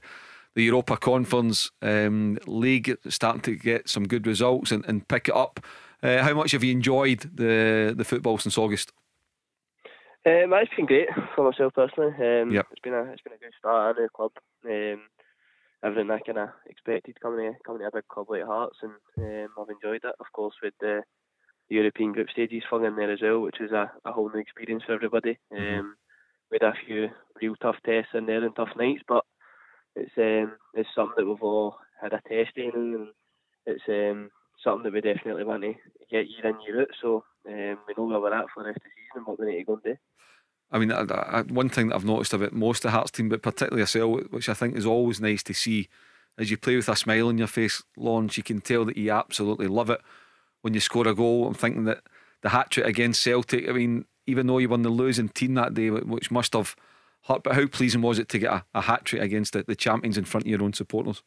[0.55, 5.35] the Europa Conference um, League, starting to get some good results and, and pick it
[5.35, 5.59] up.
[6.01, 8.91] Uh, how much have you enjoyed the the football since August?
[10.25, 12.13] Um, it's been great for myself personally.
[12.17, 12.67] Um, yep.
[12.71, 14.31] It's been a it's been a good start at the club.
[14.65, 15.01] Um,
[15.83, 18.93] everything I kind of expected coming to, coming to a big club like Hearts, and
[19.17, 20.15] um, I've enjoyed it.
[20.19, 21.03] Of course, with the
[21.69, 24.83] European group stages flung in there as well, which was a, a whole new experience
[24.85, 25.37] for everybody.
[25.53, 25.79] Mm-hmm.
[25.79, 25.95] Um,
[26.51, 27.09] we had a few
[27.41, 29.23] real tough tests in there and tough nights, but
[29.95, 33.07] it's um, it's something that we've all had a test in, and
[33.65, 34.29] it's um,
[34.63, 35.73] something that we definitely want to
[36.11, 36.87] get year in year out.
[37.01, 39.39] So um, we know where we're at for the rest of the season and what
[39.39, 39.97] we need to go and do.
[40.71, 43.29] I mean, I, I, one thing that I've noticed about most of the Hearts team,
[43.29, 45.87] but particularly yourself, which I think is always nice to see,
[46.37, 49.11] as you play with a smile on your face, Lawrence, you can tell that you
[49.11, 50.01] absolutely love it
[50.61, 51.47] when you score a goal.
[51.47, 52.01] I'm thinking that
[52.41, 55.73] the hat trick against Celtic, I mean, even though you won the losing team that
[55.73, 56.75] day, which must have
[57.23, 57.43] hurt.
[57.43, 60.17] But how pleasing was it to get a, a hat trick against the, the champions
[60.17, 61.23] in front of your own supporters?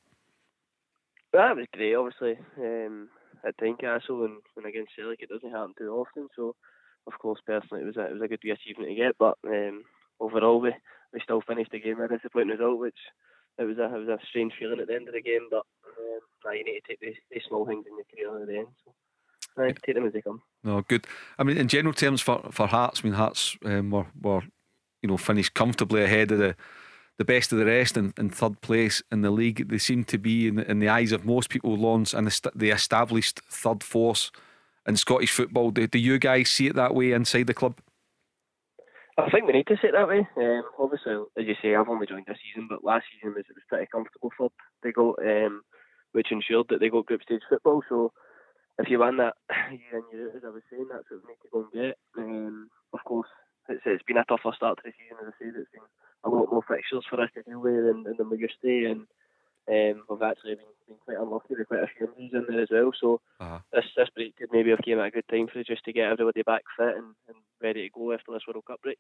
[1.33, 2.39] That was great, obviously.
[2.59, 3.09] Um,
[3.47, 6.29] at Tynecastle and, and against Celtic, it doesn't happen too often.
[6.35, 6.55] So,
[7.07, 9.17] of course, personally, it was a, it was a good achievement to get.
[9.19, 9.85] But um,
[10.21, 10.75] overall, we,
[11.13, 12.99] we still finished the game with a disappointing result, which
[13.59, 15.49] it was a it was a strange feeling at the end of the game.
[15.51, 18.59] But um, you need to take these, these small things in your career at the
[18.59, 18.69] end.
[18.85, 18.93] So.
[19.57, 20.41] Right, take them as they come.
[20.63, 21.07] No, good.
[21.39, 24.43] I mean, in general terms, for for Hearts, I mean, Hearts um, were were
[25.03, 26.55] you know finished comfortably ahead of the
[27.19, 29.69] the best of the rest in, in third place in the league.
[29.69, 32.51] They seem to be in the, in the eyes of most people, Lawrence, and the,
[32.55, 34.31] the established third force
[34.87, 35.71] in Scottish football.
[35.71, 37.81] Do, do you guys see it that way inside the club?
[39.19, 40.27] I think we need to see it that way.
[40.37, 43.57] Um, obviously, as you say, I've only joined this season, but last season was it
[43.57, 44.51] was pretty comfortable for
[44.85, 45.63] they got, um,
[46.13, 47.83] which ensured that they got group stage football.
[47.89, 48.13] So
[48.79, 49.35] if you win that
[49.71, 51.73] year in year out, as I was saying, that's what we need to go and
[51.73, 51.99] get.
[52.17, 53.29] Um, of course,
[53.69, 55.55] it's, it's been a tougher start to the season, as I said.
[55.59, 55.89] It's been
[56.25, 59.07] a lot more fixtures for us to deal with than, than we used to, and
[59.69, 62.69] um, we've actually been, been quite unlucky with quite a few injuries in there as
[62.71, 62.91] well.
[62.99, 63.59] So uh-huh.
[63.73, 65.93] this this break could maybe have came at a good time for us just to
[65.93, 68.99] get everybody back fit and, and ready to go after this World Cup break.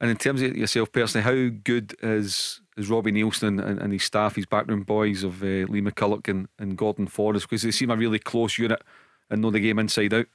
[0.00, 4.04] And in terms of yourself personally, how good is is Robbie Neilson and, and his
[4.04, 7.46] staff, his backroom boys of uh, Lee McCulloch and, and Gordon Forrest?
[7.48, 8.82] Because they seem a really close unit
[9.30, 10.26] and know the game inside out.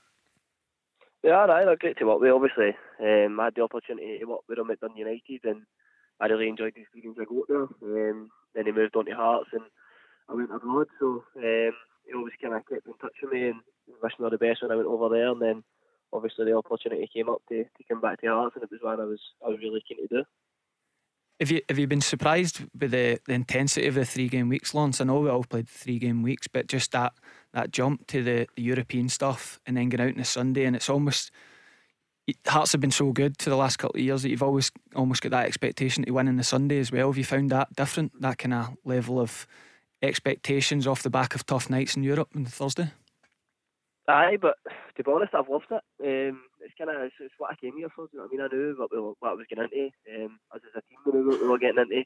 [1.24, 2.32] Yeah, right, they're great to work with.
[2.32, 5.62] Obviously, um, I had the opportunity to work with them at Dun United, and
[6.20, 8.10] I really enjoyed the experience I got there.
[8.12, 9.64] Um, then he moved on to Hearts, and
[10.30, 10.88] I went abroad.
[11.00, 11.74] So um,
[12.06, 13.62] he always kind of kept in touch with me and
[14.02, 15.30] wished me all the best when I went over there.
[15.30, 15.64] And then
[16.12, 19.00] obviously the opportunity came up to, to come back to Hearts, and it was one
[19.00, 20.24] I was I was really keen to do.
[21.40, 24.74] Have you have you been surprised by the, the intensity of the three game weeks,
[24.74, 25.02] Lawrence?
[25.02, 27.14] I know we all played three game weeks, but just that
[27.54, 30.76] that jump to the, the European stuff and then getting out on a Sunday, and
[30.76, 31.32] it's almost
[32.48, 35.22] Hearts have been so good to the last couple of years that you've always almost
[35.22, 37.08] got that expectation to win in the Sunday as well.
[37.08, 38.14] Have you found that different?
[38.22, 39.46] That kind of level of
[40.02, 42.92] expectations off the back of tough nights in Europe on Thursday.
[44.08, 44.56] Aye, but
[44.96, 45.84] to be honest, I've loved it.
[46.04, 48.08] Um, it's kind of it's, it's, what I came here for.
[48.14, 48.42] You know what I mean?
[48.42, 49.92] I knew what, we, what I was getting into.
[50.08, 52.04] Um, as, a team, we knew what we were getting into.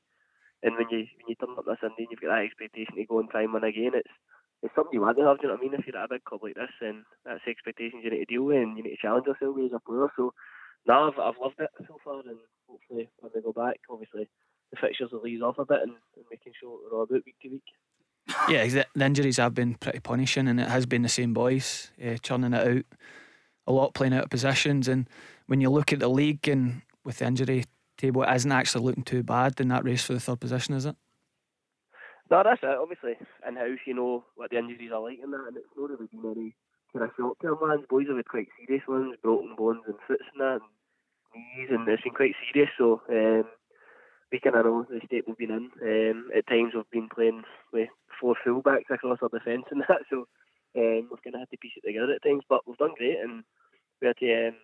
[0.63, 3.05] And when you when you turn up this Sunday and you've got that expectation to
[3.05, 4.09] go and try and win again, it's
[4.63, 5.37] it's something you want to have.
[5.37, 5.79] Do you know what I mean?
[5.79, 8.33] If you're at a big club like this, then that's the expectations you need to
[8.33, 10.07] deal with, and you need to challenge yourself as a player.
[10.15, 10.33] So,
[10.87, 14.29] now I've, I've loved it so far, and hopefully when we go back, obviously
[14.71, 17.35] the fixtures will ease off a bit, and, and show what we're all about week
[17.43, 17.69] to week.
[18.49, 21.91] Yeah, the, the injuries have been pretty punishing, and it has been the same boys
[22.03, 22.85] uh, churning it out
[23.67, 24.87] a lot, playing out of positions.
[24.87, 25.09] And
[25.47, 27.65] when you look at the league and with the injury
[27.97, 30.85] table, it isn't actually looking too bad in that race for the third position, is
[30.85, 30.95] it?
[32.29, 32.77] No, that's it.
[32.77, 33.15] Obviously,
[33.47, 36.07] in house, you know what the injuries are like and that, and it's not really
[36.11, 36.55] been any
[36.91, 37.85] kind of short term ones.
[37.89, 40.67] Boys have had quite serious ones, broken bones and foots and that, and
[41.31, 42.71] knees, and it's been quite serious.
[42.77, 43.45] So, um,
[44.31, 45.71] we kind of know the state we've been in.
[45.79, 50.27] Um, at times, we've been playing with four fullbacks across our defence and that, so
[50.75, 52.43] um, we've kind of had to piece it together at times.
[52.49, 53.43] But we've done great, and
[54.01, 54.55] we had to um,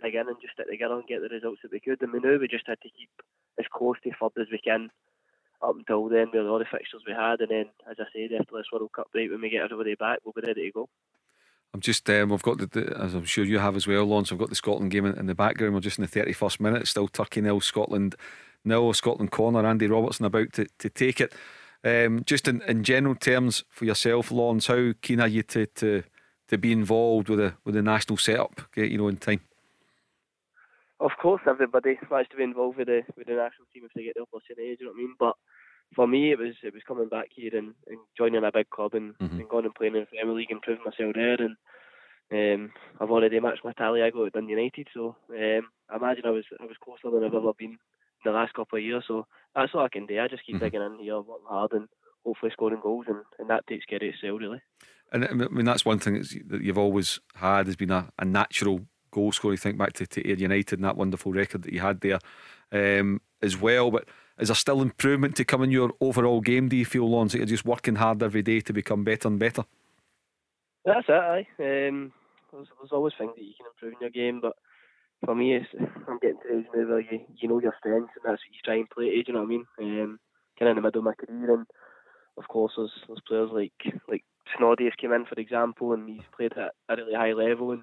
[0.00, 2.00] dig in and just stick together and get the results that we could.
[2.00, 3.12] And we knew we just had to keep
[3.60, 4.88] as close to third as we can
[5.62, 7.40] up until then with all the fixtures we had.
[7.40, 10.18] And then, as I said, after this World Cup break, when we get everybody back,
[10.24, 10.88] we'll be ready to go.
[11.72, 14.32] I'm just, um, we've got the, the, as I'm sure you have as well, Lawrence.
[14.32, 15.74] I've got the Scotland game in, in the background.
[15.74, 16.88] We're just in the 31st minute.
[16.88, 18.16] Still Turkey nil, Scotland
[18.64, 18.92] nil.
[18.92, 19.64] Scotland corner.
[19.64, 21.32] Andy Robertson about to, to take it.
[21.84, 26.02] Um, just in, in general terms for yourself, Lawrence, how keen are you to, to
[26.48, 28.60] to be involved with the with the national setup?
[28.76, 29.40] You know in time.
[31.00, 34.04] Of course, everybody wants to be involved with the with the national team if they
[34.04, 34.76] get the opportunity.
[34.76, 35.14] Do you know what I mean?
[35.18, 35.34] But
[35.94, 38.94] for me, it was it was coming back here and, and joining a big club
[38.94, 39.40] and, mm-hmm.
[39.40, 41.40] and going and playing in the Premier League and proving myself there.
[41.40, 41.56] And
[42.32, 44.02] um, I've already matched my tally.
[44.02, 47.24] I got it done United, so um, I imagine I was I was closer than
[47.24, 47.78] I've ever been in
[48.24, 49.04] the last couple of years.
[49.08, 50.20] So that's all I can do.
[50.20, 50.64] I just keep mm-hmm.
[50.64, 51.88] digging in here, working hard, and
[52.24, 54.60] hopefully scoring goals, and, and that takes care of itself, really.
[55.12, 58.82] And I mean that's one thing that you've always had has been a, a natural
[59.10, 59.54] goal scorer.
[59.54, 62.18] You think back to, to United and that wonderful record that you had there
[62.72, 63.90] um, as well.
[63.90, 66.68] But is there still improvement to come in your overall game?
[66.68, 69.38] Do you feel, Lawrence, that you're just working hard every day to become better and
[69.38, 69.64] better?
[70.84, 71.12] That's it.
[71.12, 71.46] Aye.
[71.58, 72.12] Um,
[72.52, 74.56] there's, there's always things that you can improve in your game, but
[75.24, 75.68] for me, it's,
[76.08, 78.60] I'm getting to the age where you, you know your strengths and that's what you
[78.64, 79.10] try and play.
[79.10, 79.66] To, do you know what I mean?
[80.02, 80.18] Um,
[80.58, 81.66] kind of in the middle of my career, and
[82.38, 83.72] of course, there's, there's players like
[84.08, 84.24] like
[84.58, 87.82] Snoddy has come in, for example, and he's played at a really high level, and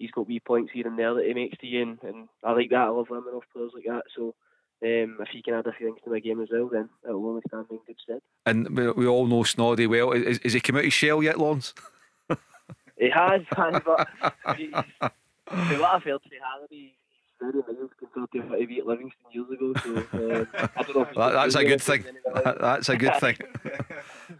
[0.00, 2.52] he's got wee points here and there that he makes to you, and, and I
[2.52, 2.78] like that.
[2.78, 4.04] I love women off players like that.
[4.16, 4.34] So
[4.82, 7.24] um, if he can add a few things to my game as well, then it'll
[7.26, 8.20] only stand in good stead.
[8.46, 10.12] And we, we all know Snoddy well.
[10.12, 11.74] Is, is he come out his shell yet, Lawrence?
[12.98, 14.08] he has, but
[14.56, 15.04] he's, what
[15.50, 16.90] I've heard from he's
[17.38, 19.74] very mild compared to what he beat Livingston years ago.
[19.84, 21.06] So um, I don't know.
[21.14, 22.04] That, that's a good thing.
[22.34, 23.36] that's a good thing.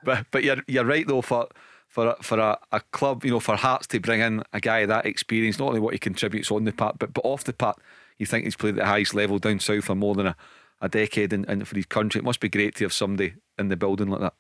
[0.03, 1.49] but but you're you're right though for
[1.91, 5.07] for for a, a club, you know, for Hearts to bring in a guy that
[5.07, 7.79] experience, not only what he contributes on the part, but but off the part,
[8.17, 10.37] you think he's played at the highest level down south for more than a,
[10.81, 13.69] a decade, and, and for his country, it must be great to have somebody in
[13.69, 14.35] the building like that.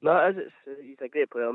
[0.00, 0.46] No, it is.
[0.66, 1.52] It's, he's a great player,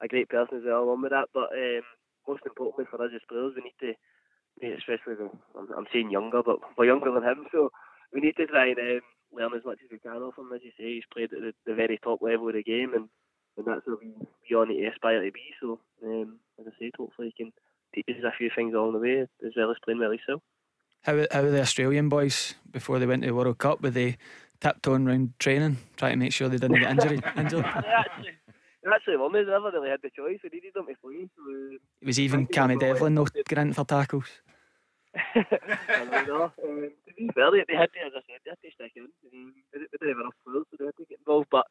[0.00, 1.28] a great person as well, along with that.
[1.34, 1.82] But um,
[2.28, 5.26] most importantly for us as players, we need to, especially
[5.58, 7.70] I'm, I'm saying younger, but we're younger than him, so
[8.12, 9.00] we need to try and um,
[9.32, 10.52] learn as much as we can off him.
[10.54, 13.08] As you say, he's played at the, the very top level of the game, and
[13.56, 14.12] and that's where we,
[14.48, 15.40] we on to aspire to be.
[15.60, 17.52] So, um, as I said, hopefully he can
[17.94, 20.42] teach us a few things along the way, as well as playing well himself.
[21.02, 23.82] How, how are the Australian boys before they went to the World Cup?
[23.82, 24.16] Were they
[24.60, 27.24] tiptoeing around training, trying to make sure they didn't get injured?
[27.36, 27.64] injured?
[27.64, 28.32] actually,
[28.92, 29.32] actually won.
[29.32, 30.38] They never really had the choice.
[30.42, 31.28] We needed them to play.
[31.36, 34.26] So, it was even Cammy Devlin no getting for tackles.
[35.34, 36.52] I know.
[36.62, 38.92] Um, to be fair, they, they had to, as I said, they had to stick
[38.96, 39.08] in.
[39.32, 41.48] Um, they, they didn't have enough players, so they had to get involved.
[41.50, 41.66] But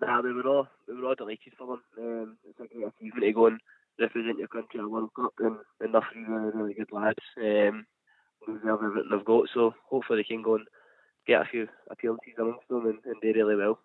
[0.00, 1.82] nah, we were all we were all delighted for them.
[1.98, 3.60] Um, it's a great achievement to go and
[3.98, 7.24] represent your country at World Cup, and, and they're three really, really good lads.
[7.38, 7.86] Um,
[8.46, 10.66] we deserve everything they've got, so hopefully they can go and
[11.26, 13.78] get a few appearances amongst them and, and do really well.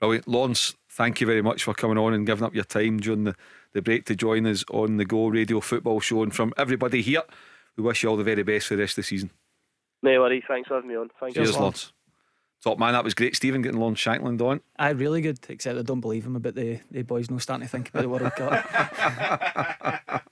[0.00, 0.28] Brilliant.
[0.28, 3.34] Lawrence, thank you very much for coming on and giving up your time during the,
[3.72, 6.22] the break to join us on the Go Radio Football Show.
[6.22, 7.22] And from everybody here,
[7.76, 9.30] we wish you all the very best for the rest of the season.
[10.02, 10.44] No worries.
[10.46, 11.10] Thanks for having me on.
[11.18, 11.58] Thank Cheers, you.
[11.58, 11.92] Lawrence.
[12.62, 13.36] Top man, that was great.
[13.36, 14.60] Stephen getting Lon Shankland on.
[14.76, 17.70] I really good, except I don't believe him about the, the boys no starting to
[17.70, 18.52] think about the World Cup.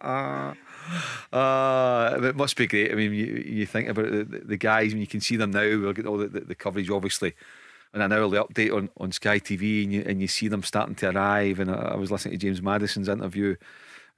[1.32, 2.90] uh, it must be great.
[2.90, 5.52] I mean, you, you think about the, the, the guys, and you can see them
[5.52, 5.60] now.
[5.60, 7.34] We'll get all the, the, the coverage, obviously,
[7.92, 10.96] and an hourly update on, on Sky TV, and you, and you see them starting
[10.96, 11.60] to arrive.
[11.60, 13.54] And I, I was listening to James Maddison's interview.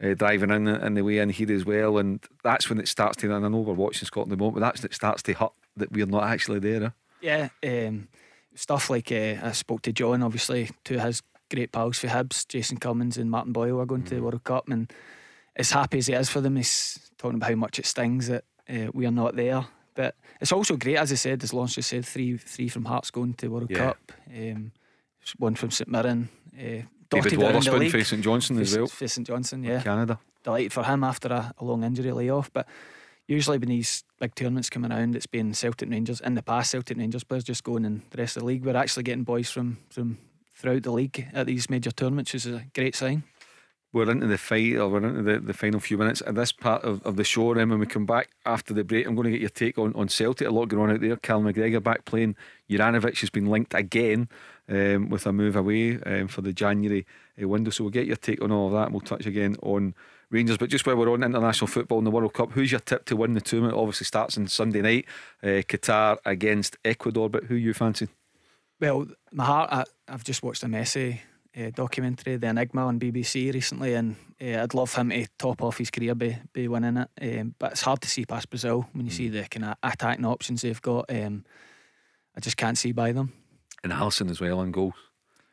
[0.00, 3.16] Uh, driving in in the way in here as well, and that's when it starts
[3.16, 3.34] to.
[3.34, 5.32] And I know we're watching Scotland at the moment, but that's when it starts to
[5.32, 6.80] hurt that we're not actually there.
[6.80, 6.90] Huh?
[7.20, 8.08] Yeah, um,
[8.54, 12.46] stuff like uh, I spoke to John, obviously, two of his great pals for Hibs,
[12.46, 14.08] Jason Cummings and Martin Boyle are going mm.
[14.08, 14.92] to the World Cup, and
[15.56, 18.44] as happy as it is for them, he's talking about how much it stings that
[18.68, 19.66] uh, we are not there.
[19.94, 23.10] But it's also great, as I said, as Lawrence just said, three three from Hearts
[23.10, 23.78] going to World yeah.
[23.78, 24.72] Cup, um,
[25.38, 26.28] one from St Mirren.
[26.56, 28.86] Uh, David Wotherspoon for St Johnstone as well.
[28.86, 29.82] For St Johnstone, yeah.
[29.82, 30.20] Canada.
[30.44, 32.52] Delighted for him after a, a long injury layoff.
[32.52, 32.68] But
[33.28, 36.20] usually when these big tournaments come around, it's been Celtic Rangers.
[36.20, 38.64] In the past, Celtic Rangers players just going in the rest of the league.
[38.64, 40.18] We're actually getting boys from from
[40.56, 43.22] throughout the league at these major tournaments which is a great sign.
[43.90, 46.84] We're into the fight, or we're into the, the final few minutes of this part
[46.84, 47.52] of, of the show.
[47.52, 49.94] And when we come back after the break, I'm going to get your take on,
[49.94, 50.46] on Celtic.
[50.46, 51.16] A lot going on out there.
[51.16, 52.36] Cal McGregor back playing.
[52.68, 54.28] Juranovic has been linked again
[54.68, 57.06] um, with a move away um, for the January
[57.42, 57.70] uh, window.
[57.70, 58.84] So we'll get your take on all of that.
[58.84, 59.94] And we'll touch again on
[60.30, 60.58] Rangers.
[60.58, 63.16] But just while we're on international football in the World Cup, who's your tip to
[63.16, 63.78] win the tournament?
[63.78, 65.06] Obviously starts on Sunday night.
[65.42, 67.28] Uh, Qatar against Ecuador.
[67.30, 68.08] But who you fancy?
[68.80, 69.72] Well, my heart.
[69.72, 71.20] I, I've just watched a Messi
[71.56, 75.78] uh, documentary, The Enigma, on BBC recently, and uh, I'd love him to top off
[75.78, 77.40] his career by, by winning it.
[77.40, 79.16] Um, but it's hard to see past Brazil when you mm.
[79.16, 81.06] see the kind of attacking options they've got.
[81.08, 81.44] Um,
[82.36, 83.32] I just can't see by them.
[83.82, 84.94] And Alisson as well on goals.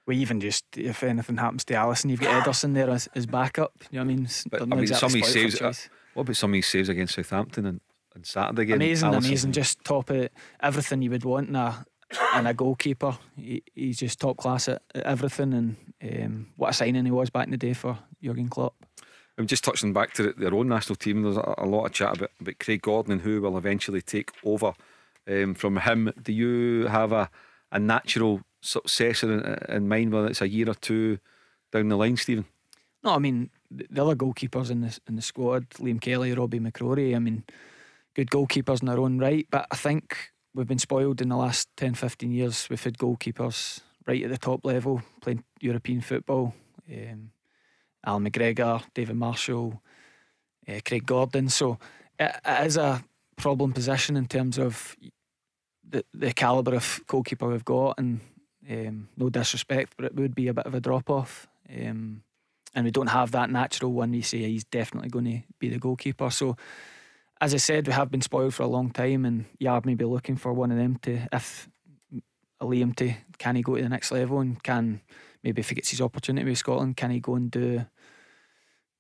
[0.06, 3.74] Well, even just if anything happens to Alisson, you've got Ederson there as, as backup.
[3.92, 4.28] You know what I mean?
[4.50, 5.62] But, I mean, exactly some of saves.
[5.62, 5.74] Uh,
[6.14, 7.82] what about some of his saves against Southampton and,
[8.14, 8.76] and Saturday again?
[8.76, 9.26] Amazing, Alisson.
[9.26, 9.52] amazing.
[9.52, 11.86] Just top it, everything you would want in a
[12.34, 13.18] and a goalkeeper.
[13.36, 17.30] He, he's just top class at, at everything, and um, what a signing he was
[17.30, 18.76] back in the day for Jurgen Klopp.
[19.38, 21.24] I'm just touching back to their own national team.
[21.24, 24.32] There's a, a, lot of chat about, about Craig Gordon and who will eventually take
[24.46, 24.74] over
[25.28, 26.14] um, from him.
[26.22, 27.30] Do you have a,
[27.72, 31.20] a natural successor in, in mind, whether it's a year or two
[31.72, 32.46] down the line, Stephen?
[33.04, 37.16] No, I mean the other goalkeepers in the in the squad, Liam Kelly, Robbie McCrorie.
[37.16, 37.44] I mean,
[38.16, 41.70] good goalkeepers in their own right, but I think we've been spoiled in the last
[41.78, 42.68] 10, 15 years.
[42.70, 46.54] We've had goalkeepers right at the top level playing European football.
[46.92, 47.32] Um,
[48.06, 49.82] Al McGregor, David Marshall,
[50.68, 51.50] uh, Craig Gordon.
[51.50, 51.80] So
[52.20, 53.04] it, it is a
[53.36, 54.96] problem position in terms of
[55.88, 57.98] the, the calibre of goalkeeper we've got.
[57.98, 58.22] And
[58.70, 61.48] um, no disrespect, but it would be a bit of a drop off.
[61.70, 62.24] Um,
[62.74, 64.14] and we don't have that natural one.
[64.14, 66.30] You say he's definitely going to be the goalkeeper.
[66.30, 66.58] So
[67.40, 70.06] as I said, we have been spoiled for a long time, and Yard may be
[70.06, 71.70] looking for one of them to, if
[72.62, 75.02] Liam to, can he go to the next level and can
[75.44, 77.86] maybe if he gets his opportunity with Scotland, can he go and do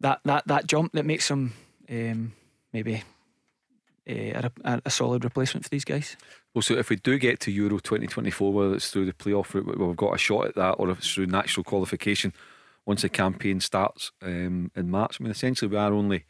[0.01, 1.53] that that that jump that makes him
[1.89, 2.33] um,
[2.73, 3.03] maybe
[4.09, 6.17] uh, a, a, solid replacement for these guys?
[6.55, 9.77] Well, so if we do get to Euro 2024, whether it's through the playoff route,
[9.77, 12.31] we've got a shot at that, or if it's through natural qualification
[12.85, 15.19] once the campaign starts um, in March.
[15.19, 16.23] I mean, essentially, we are only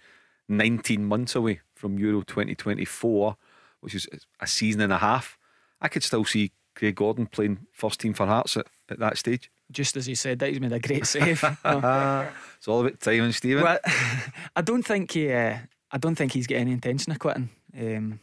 [0.50, 3.38] 19 months away from Euro 2024,
[3.82, 4.08] which is
[4.40, 5.38] a season and a half.
[5.80, 9.52] I could still see Craig Gordon playing first team for Hearts at, at that stage.
[9.72, 11.44] Just as he said that, he's made a great save.
[11.66, 13.64] it's all about timing, Stephen.
[13.64, 13.78] Well,
[14.56, 15.32] I don't think he.
[15.32, 15.58] Uh,
[15.92, 17.50] I don't think he's got any intention of quitting.
[17.78, 18.20] Um,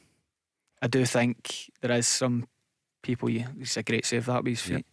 [0.83, 2.49] I do think there is some
[3.03, 3.31] people.
[3.31, 4.73] Yeah, it's a great save that with his feet.
[4.73, 4.85] Yep.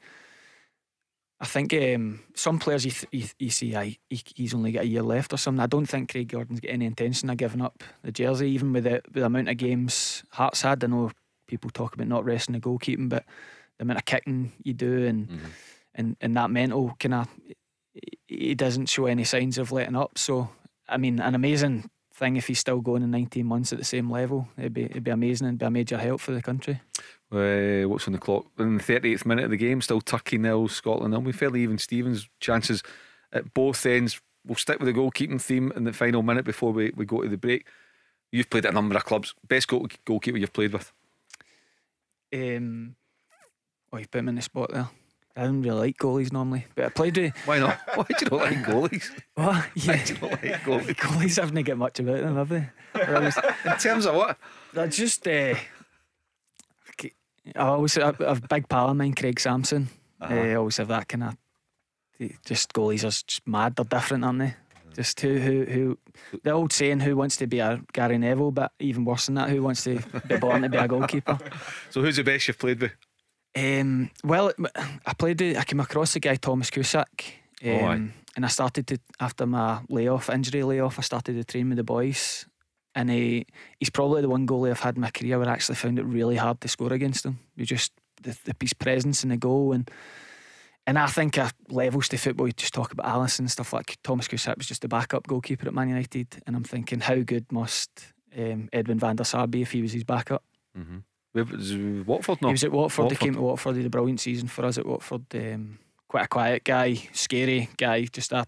[1.42, 4.84] I think um, some players you, th- you, you see I, he, he's only got
[4.84, 5.62] a year left or something.
[5.62, 8.84] I don't think Craig Gordon's got any intention of giving up the jersey, even with
[8.84, 10.84] the, with the amount of games Hearts had.
[10.84, 11.12] I know
[11.48, 13.26] people talk about not resting the goalkeeping, but
[13.78, 15.46] the amount of kicking you do and mm-hmm.
[15.96, 17.28] and, and that mental kind of
[18.28, 20.18] he doesn't show any signs of letting up.
[20.18, 20.50] So
[20.90, 24.12] I mean, an amazing thing if he's still going in 19 months at the same
[24.12, 24.48] level.
[24.58, 26.82] It'd be it'd be amazing and be a major help for the country.
[27.32, 28.46] Uh, what's on the clock?
[28.60, 31.22] In the 38th minute of the game, still Turkey nil, Scotland nil.
[31.22, 32.84] We fairly even Stevens chances
[33.32, 34.20] at both ends.
[34.46, 37.30] We'll stick with the goalkeeping theme in the final minute before we, we go to
[37.30, 37.68] the break.
[38.32, 39.36] You've played at a number of clubs.
[39.48, 40.92] Best goal, goalkeeper you've played with?
[42.34, 42.96] Um,
[43.92, 44.90] oh, you've put me in the spot there.
[45.40, 47.34] I don't really like goalies normally, but I played with.
[47.46, 47.80] Why not?
[47.96, 49.10] Why do you not like goalies?
[49.36, 49.66] What?
[49.76, 49.96] Yeah.
[49.96, 50.96] Why do you not like goalies?
[50.98, 52.70] goalies haven't got much about them, have they?
[53.66, 54.38] in terms of what?
[54.74, 55.26] They're just.
[55.26, 55.56] Uh,
[57.56, 59.88] I always have a big pal of mine, Craig Samson.
[60.20, 60.34] Uh-huh.
[60.34, 61.38] Uh, I always have that kind of.
[62.44, 63.78] Just goalies are just mad.
[63.78, 64.56] They're different, aren't they?
[64.94, 65.98] Just who, who, who.
[66.44, 69.50] The old saying, "Who wants to be a Gary Neville?" But even worse than that,
[69.50, 71.40] who wants to be born to be a goalkeeper?
[71.92, 72.92] So, who's the best you've played with?
[73.56, 74.52] Um, well,
[75.06, 75.42] I played.
[75.42, 77.34] I came across the guy Tomasz Kuszczak,
[77.64, 81.00] um, oh, and I started to after my layoff, injury layoff.
[81.00, 82.46] I started to train with the boys,
[82.94, 83.46] and he,
[83.80, 86.06] he's probably the one goalie I've had in my career where I actually found it
[86.06, 87.40] really hard to score against him.
[87.56, 89.90] You just the, the his presence in the goal and.
[90.88, 94.00] And I think a levels to football, you just talk about Alisson and stuff like
[94.04, 96.42] Tomasz Kuszczak was just a backup goalkeeper at Man United.
[96.48, 97.92] And I'm thinking, how good must
[98.36, 100.44] um, Edwin van der Sar be if he was his backup?
[100.76, 101.00] Mm-hmm.
[101.44, 101.76] Was
[102.06, 102.40] Watford?
[102.40, 103.06] He was at Watford.
[103.06, 103.20] Watford.
[103.20, 103.76] He came to Watford.
[103.76, 105.26] He had a brilliant season for us at Watford.
[105.34, 108.06] Um, quite a quiet guy, scary guy.
[108.06, 108.46] Just a,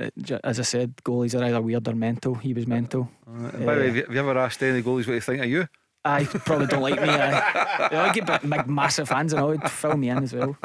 [0.00, 2.34] uh, as I said, goalies are either weird or mental.
[2.34, 3.10] He was mental.
[3.26, 5.68] Uh, by the way, have you ever asked any goalies what they think of you?
[6.04, 7.08] I probably don't like me.
[7.08, 9.56] I, I get big, massive hands and all.
[9.68, 10.56] Fill me in as well.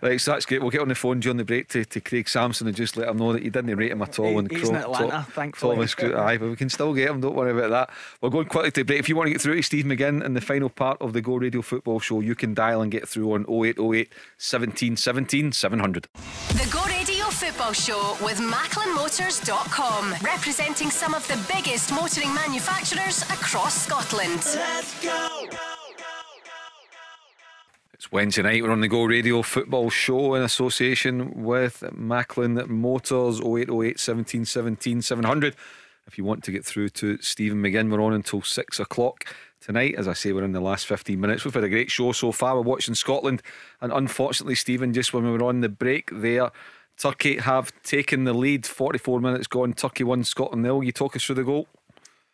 [0.00, 0.62] Right, so that's great.
[0.62, 3.08] We'll get on the phone during the break to, to Craig Samson and just let
[3.08, 4.40] him know that you didn't rate him at all.
[4.40, 5.76] He, he's in Atlanta, thankfully.
[5.76, 7.20] Thomas, aye, but we can still get him.
[7.20, 7.90] Don't worry about that.
[8.20, 8.98] We're going quickly to break.
[8.98, 11.20] If you want to get through to Steve McGinn in the final part of the
[11.20, 16.08] Go Radio Football Show, you can dial and get through on 0808 17 17 700.
[16.48, 23.84] The Go Radio Football Show with MacklinMotors.com, representing some of the biggest motoring manufacturers across
[23.84, 24.40] Scotland.
[24.54, 25.46] Let's go.
[27.92, 28.62] It's Wednesday night.
[28.62, 35.02] We're on the Go Radio Football Show in association with Macklin Motors 0808 17 17
[35.02, 35.54] 700.
[36.06, 39.26] If you want to get through to Stephen McGinn, we're on until six o'clock
[39.60, 39.96] tonight.
[39.98, 41.44] As I say, we're in the last 15 minutes.
[41.44, 42.54] We've had a great show so far.
[42.54, 43.42] We're watching Scotland,
[43.82, 46.50] and unfortunately, Stephen, just when we were on the break there,
[46.98, 48.66] Turkey have taken the lead.
[48.66, 49.72] 44 minutes gone.
[49.74, 50.82] Turkey won Scotland nil.
[50.82, 51.68] You talk us through the goal.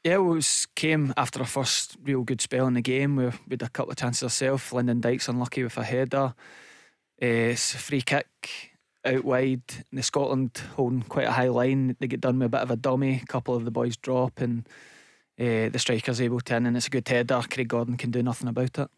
[0.05, 3.17] Yeah, it was came after a first real good spell in the game.
[3.17, 4.73] We, had a couple of chances ourselves.
[4.73, 6.35] Lyndon Dykes unlucky with a header.
[7.21, 8.73] Uh, free kick
[9.05, 9.63] out wide.
[9.93, 11.97] The Scotland holding quite a high line.
[12.01, 13.21] They get done with a bit of a dummy.
[13.23, 14.69] A couple of the boys drop and
[15.39, 17.43] uh, the striker's able to in, and it's a good header.
[17.49, 18.91] Craig Gordon can do nothing about it.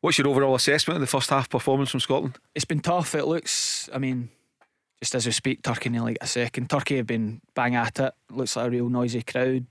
[0.00, 2.38] What's your overall assessment of the first half performance from Scotland?
[2.54, 3.14] It's been tough.
[3.14, 4.30] It looks, I mean,
[5.00, 6.70] just as we speak, Turkey nearly like a second.
[6.70, 8.14] Turkey have been bang at it.
[8.30, 9.66] Looks like a real noisy crowd.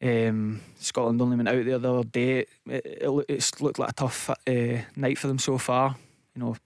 [0.00, 2.46] Um, Scotland only went out the other day.
[2.66, 5.96] It, it, it's looked like a tough uh, night for them so far.
[6.34, 6.56] You know,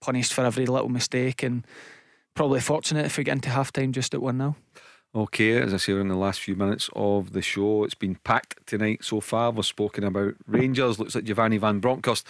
[0.00, 1.66] punished for every little mistake and
[2.34, 4.56] probably fortunate if we get into half time just at 1 now.
[5.14, 7.84] Okay, as I say, we're in the last few minutes of the show.
[7.84, 9.50] It's been packed tonight so far.
[9.50, 10.98] We've spoken about Rangers.
[10.98, 12.26] Looks like Giovanni Van Bronckhorst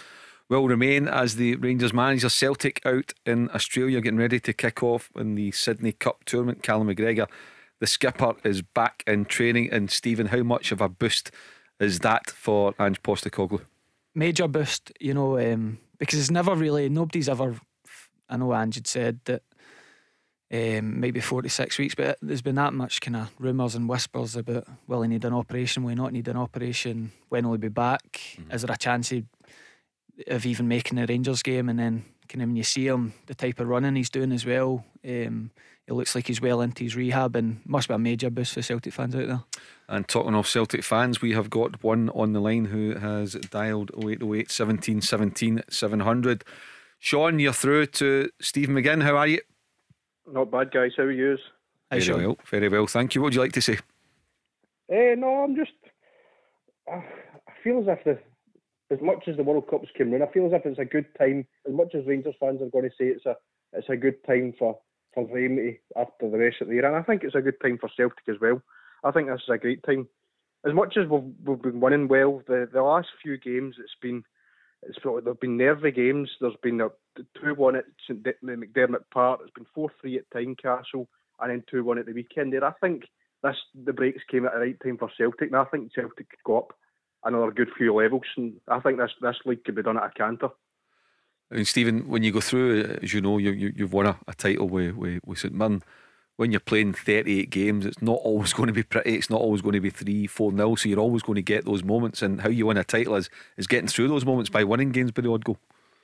[0.49, 2.29] will remain as the Rangers manager.
[2.29, 6.63] Celtic out in Australia getting ready to kick off in the Sydney Cup tournament.
[6.63, 7.27] Callum McGregor
[7.79, 9.69] the skipper is back in training.
[9.71, 11.31] And Stephen, how much of a boost
[11.79, 13.61] is that for Ange Postecoglou?
[14.15, 17.59] Major boost, you know, um, because it's never really nobody's ever.
[18.29, 19.43] I know Ange had said that
[20.51, 23.87] um, maybe four to six weeks, but there's been that much kind of rumours and
[23.87, 27.53] whispers about will he need an operation, will he not need an operation, when will
[27.53, 28.03] he be back?
[28.11, 28.51] Mm-hmm.
[28.51, 29.13] Is there a chance
[30.27, 31.69] of even making a Rangers game?
[31.69, 34.45] And then kind of when you see him, the type of running he's doing as
[34.45, 35.51] well, um,
[35.87, 38.61] it looks like he's well into his rehab and must be a major boost for
[38.61, 39.43] Celtic fans out there.
[39.87, 43.91] And talking of Celtic fans, we have got one on the line who has dialed
[43.97, 46.43] 0808 17 17 700.
[46.99, 49.03] Sean, you're through to Steve McGinn.
[49.03, 49.39] How are you?
[50.29, 50.91] Not bad, guys.
[50.97, 51.37] How are you?
[51.89, 52.21] Very Sean.
[52.21, 52.87] well, very well.
[52.87, 53.21] Thank you.
[53.21, 53.77] What would you like to say?
[54.91, 55.71] Uh, no, I'm just.
[56.91, 56.99] Uh,
[57.47, 58.19] I feel as if the,
[58.89, 61.07] as much as the World Cup's coming in, I feel as if it's a good
[61.17, 61.45] time.
[61.67, 63.35] As much as Rangers fans are going to say it's a
[63.73, 64.79] it's a good time for
[65.13, 66.85] for them after the rest of the year.
[66.85, 68.61] And I think it's a good time for Celtic as well.
[69.03, 70.07] I think this is a great time.
[70.65, 74.23] As much as we've, we've been winning well, the, the last few games it's been
[74.83, 76.29] it's there've been nervy games.
[76.39, 79.41] There's been a two one at St McDiarmid Park.
[79.43, 81.07] It's been four three at Tynecastle,
[81.39, 82.53] and then two one at the weekend.
[82.53, 83.03] There, I think
[83.43, 86.43] this the breaks came at the right time for Celtic, and I think Celtic could
[86.45, 86.73] go up
[87.23, 88.25] another good few levels.
[88.35, 90.49] And I think this this league could be done at a canter.
[91.51, 94.17] I mean, Stephen, when you go through, as you know, you, you have won a,
[94.27, 95.81] a, title with, with, with St Mirren.
[96.35, 99.15] When you're playing 38 games, it's not always going to be pretty.
[99.15, 100.75] It's not always going to be three, four nil.
[100.75, 102.21] So you're always going to get those moments.
[102.21, 105.11] And how you win a title is is getting through those moments by winning games
[105.11, 105.57] by the odd goal.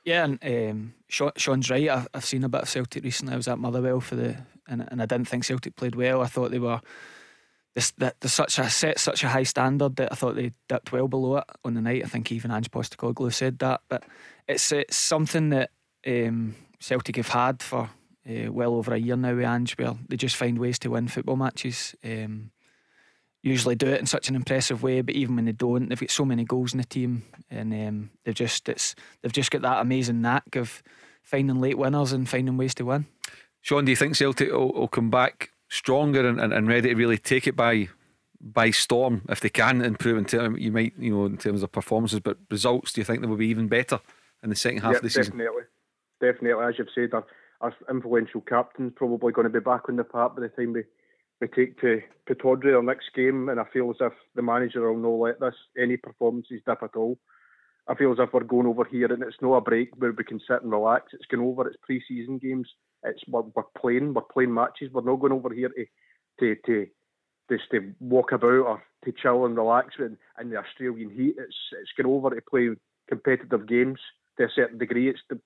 [0.05, 1.89] Yeah, and um, Sean's right.
[1.89, 3.33] I've, I've seen a bit of Celtic recently.
[3.33, 4.37] I was at Motherwell for the,
[4.67, 6.21] and, and I didn't think Celtic played well.
[6.21, 6.81] I thought they were
[7.73, 10.91] this that there's such a set such a high standard that I thought they dipped
[10.91, 12.03] well below it on the night.
[12.05, 14.03] I think even Ange Postecoglou said that, but
[14.47, 15.71] it's it's something that
[16.05, 17.89] um, Celtic have had for
[18.29, 21.07] uh, well over a year now with Ange, where they just find ways to win
[21.07, 21.95] football matches.
[22.03, 22.51] Um,
[23.41, 26.11] usually do it in such an impressive way, but even when they don't, they've got
[26.11, 29.81] so many goals in the team, and um, they've just it's they've just got that
[29.81, 30.83] amazing knack of
[31.23, 33.07] finding late winners and finding ways to win.
[33.61, 36.95] Sean, do you think Celtic will, will come back stronger and, and, and, ready to
[36.95, 37.89] really take it by
[38.39, 41.71] by storm if they can improve in terms you might you know in terms of
[41.71, 42.93] performances, but results?
[42.93, 43.99] Do you think they will be even better
[44.43, 45.37] in the second half yep, of the season?
[45.37, 45.63] Definitely
[46.23, 47.25] definitely, as you've said, our,
[47.61, 50.83] our influential captain's probably going to be back on the park by the time we,
[51.41, 53.49] we take to Pittodrie our next game.
[53.49, 56.95] And I feel as if the manager will not let this any performances dip at
[56.95, 57.17] all.
[57.87, 60.23] I feel as if we're going over here and it's not a break where we
[60.23, 61.11] can sit and relax.
[61.13, 61.67] It's going over.
[61.67, 62.69] It's pre-season games.
[63.03, 64.13] It's we're, we're playing.
[64.13, 64.89] We're playing matches.
[64.93, 65.85] We're not going over here to
[66.39, 66.87] to to
[67.51, 71.35] just to walk about or to chill and relax in, in the Australian heat.
[71.37, 72.69] It's it's going over to play
[73.09, 73.99] competitive games
[74.37, 75.09] to a certain degree.
[75.09, 75.39] It's to,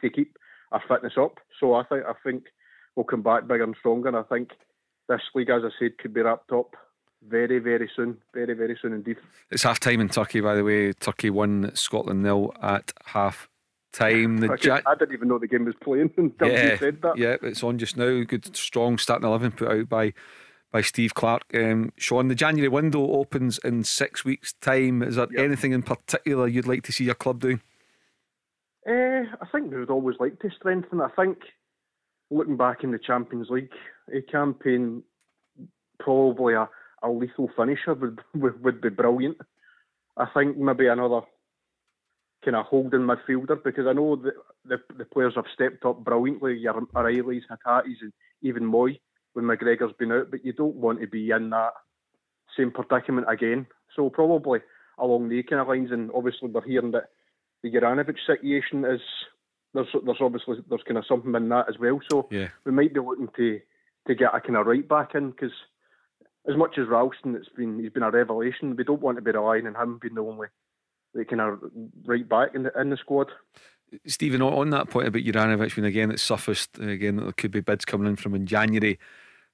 [0.00, 0.36] to keep
[0.72, 1.38] our fitness up.
[1.60, 2.44] So I think I think
[2.96, 4.08] we'll come back bigger and stronger.
[4.08, 4.50] And I think
[5.08, 6.74] this league, as I said, could be wrapped up
[7.28, 8.18] very, very soon.
[8.34, 9.16] Very, very soon indeed.
[9.50, 10.92] It's half time in Turkey, by the way.
[10.92, 13.48] Turkey won Scotland nil at half
[13.92, 14.38] time.
[14.38, 14.48] The
[14.86, 17.18] I, I, didn't even know the game was playing until yeah, you said that.
[17.18, 18.22] Yeah, it's on just now.
[18.24, 20.12] Good, strong starting 11 put out by
[20.72, 21.44] by Steve Clarke.
[21.54, 25.02] Um, Sean, the January window opens in six weeks' time.
[25.02, 25.44] Is there yep.
[25.44, 27.60] anything in particular you'd like to see your club doing?
[28.86, 31.00] Uh, I think we would always like to strengthen.
[31.00, 31.38] I think
[32.30, 33.70] looking back in the Champions League
[34.14, 35.02] a campaign,
[35.98, 36.68] probably a,
[37.02, 39.38] a lethal finisher would, would, would be brilliant.
[40.16, 41.22] I think maybe another
[42.44, 44.34] kind of holding midfielder because I know that
[44.64, 46.56] the, the players have stepped up brilliantly.
[46.58, 48.98] Your O'Riley's, Hatate's, and even Mooy
[49.34, 51.72] when McGregor's been out, but you don't want to be in that
[52.56, 53.66] same predicament again.
[53.94, 54.60] So probably
[54.98, 57.10] along the kind of lines, and obviously we're hearing that
[57.62, 59.00] the Juranovic situation is
[59.74, 62.00] there's there's obviously there's kind of something in that as well.
[62.10, 62.48] So yeah.
[62.64, 63.60] we might be looking to
[64.06, 65.52] to get a kind of right back in because
[66.48, 68.76] as much as Ralston, it's been he's been a revelation.
[68.76, 70.48] We don't want to be relying on him being the only
[71.14, 71.60] the kind of
[72.04, 73.28] right back in the in the squad.
[74.06, 77.52] Stephen, on that point about Juranovic, when again it's surfaced uh, again that there could
[77.52, 78.98] be bids coming in from in January.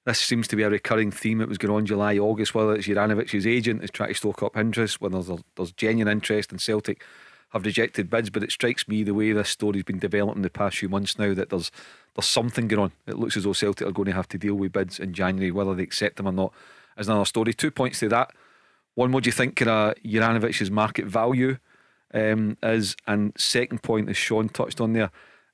[0.05, 1.39] This seems to be a recurring theme.
[1.39, 4.57] It was going on July, August, whether it's Juranovic's agent is trying to stoke up
[4.57, 7.01] interest, whether there's, there's genuine interest in Celtic
[7.53, 10.77] have rejected bids, but it strikes me the way this story's been developing the past
[10.77, 11.71] few months now that there's
[12.15, 12.91] there's something going on.
[13.07, 15.51] It looks as though Celtic are going to have to deal with bids in January,
[15.51, 16.53] whether they accept them or not
[16.97, 17.53] is another story.
[17.53, 18.31] Two points to that.
[18.95, 21.57] One, what do you think of Juranovic's market value
[22.13, 22.95] um, is?
[23.07, 25.11] And second point, as Sean touched on there,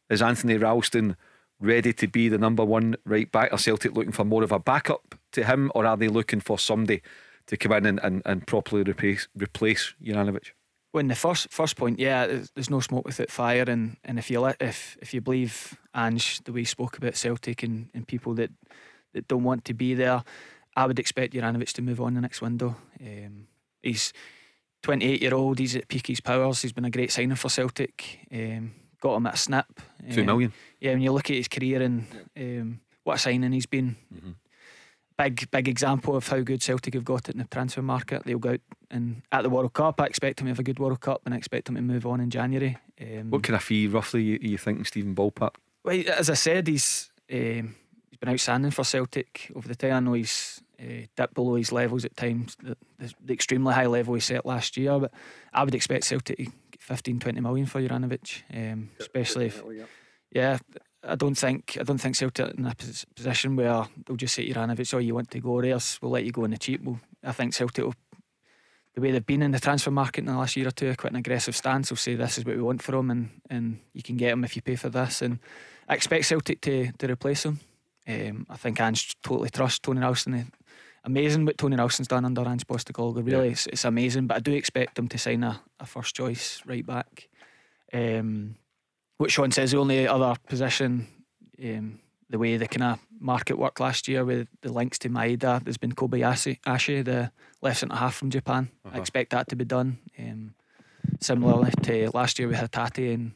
[0.09, 1.15] is Anthony Ralston
[1.59, 3.53] ready to be the number one right back?
[3.53, 6.59] Are Celtic looking for more of a backup to him, or are they looking for
[6.59, 7.01] somebody
[7.47, 10.51] to come in and, and, and properly replace, replace Juranovic?
[10.91, 14.43] When the first first point, yeah, there's no smoke without fire, and, and if you
[14.59, 18.49] if if you believe Ange the way he spoke about Celtic and, and people that
[19.13, 20.23] that don't want to be there,
[20.79, 22.75] I would expect Juranovic to move on the next window.
[23.01, 23.47] Um,
[23.83, 24.13] he's
[24.83, 25.59] 28 year old.
[25.59, 26.61] He's at peak his powers.
[26.61, 28.19] He's been a great signing for Celtic.
[28.31, 29.79] Um, got him at a snap.
[30.11, 30.51] Two million.
[30.51, 32.07] Um, yeah, when you look at his career and
[32.37, 33.97] um, what a signing he's been.
[34.13, 34.31] Mm-hmm
[35.19, 38.23] big big example of how good Celtic have got it in the transfer market.
[38.23, 39.99] They'll go out and at the World Cup.
[39.99, 42.05] I expect him to have a good World Cup, and I expect him to move
[42.05, 42.77] on in January.
[43.01, 45.55] Um, what kind of fee roughly are you thinking, Stephen Ballpark?
[45.83, 47.75] Well, as I said, he's um,
[48.09, 49.93] he's been outstanding for Celtic over the time.
[49.93, 52.77] I know he's uh, dipped below his levels at times, the,
[53.25, 54.97] the, extremely high level he set last year.
[54.99, 55.11] But
[55.53, 59.61] I would expect Celtic to get 15, 20 million for Juranovic, um, especially if,
[60.31, 60.57] yeah,
[61.03, 62.75] I don't think I don't think Celtic in a
[63.15, 66.25] position where they'll just say Juranovic, "Oh, you want to go or else We'll let
[66.25, 67.95] you go in the cheap." Well, I think Celtic will,
[68.95, 71.13] the way they've been in the transfer market in the last year or two, quite
[71.13, 71.89] an aggressive stance.
[71.89, 74.43] Will say this is what we want for him, and and you can get him
[74.43, 75.21] if you pay for this.
[75.21, 75.39] And
[75.87, 77.59] I expect Celtic to to replace him.
[78.07, 80.51] Um, I think Ange totally trusts Tony Ralston.
[81.03, 83.25] Amazing what Tony Ralston's done under Ange Postecoglou.
[83.25, 83.51] Really, yeah.
[83.51, 84.27] it's, it's, amazing.
[84.27, 87.29] But I do expect him to sign a, a first choice right back.
[87.93, 88.55] Um,
[89.17, 91.07] what Sean says, the only other position,
[91.63, 95.63] um, the way the kind of market worked last year with the links to Maeda,
[95.63, 97.31] there's been Kobayashi, Ashi, the
[97.61, 98.69] left centre half from Japan.
[98.85, 98.97] Uh-huh.
[98.97, 99.99] I expect that to be done.
[100.17, 100.53] Um,
[101.19, 103.31] similarly to last year with Hatate and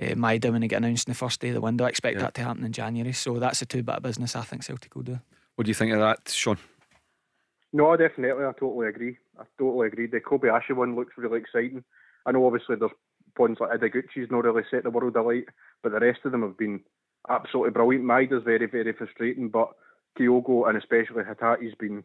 [0.00, 1.84] uh, Maeda when they get announced in the first day of the window.
[1.84, 2.22] I expect yeah.
[2.22, 3.12] that to happen in January.
[3.12, 5.20] So that's a two bit of business I think Celtic will do.
[5.58, 6.56] What do you think of that, Sean?
[7.72, 8.44] No, definitely.
[8.44, 9.18] I totally agree.
[9.40, 10.06] I totally agree.
[10.06, 11.82] The Kobayashi one looks really exciting.
[12.24, 12.92] I know obviously there's
[13.36, 15.46] points like Ideguchi's not really set the world alight,
[15.82, 16.78] but the rest of them have been
[17.28, 18.04] absolutely brilliant.
[18.04, 19.72] Maeda's very, very frustrating, but
[20.16, 22.04] Kyogo and especially Hatate's been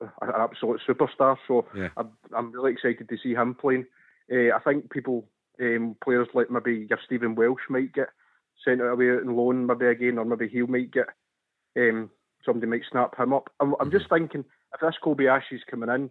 [0.00, 1.36] an absolute superstar.
[1.46, 1.88] So yeah.
[1.98, 3.84] I'm, I'm, really excited to see him playing.
[4.32, 5.28] Uh, I think people,
[5.60, 8.08] um, players like maybe your Stephen Welsh might get
[8.64, 11.08] sent out away on loan maybe again, or maybe he might get
[11.76, 12.08] um,
[12.44, 13.50] somebody might snap him up.
[13.60, 16.10] I'm, I'm just thinking if this Kobayashi's coming in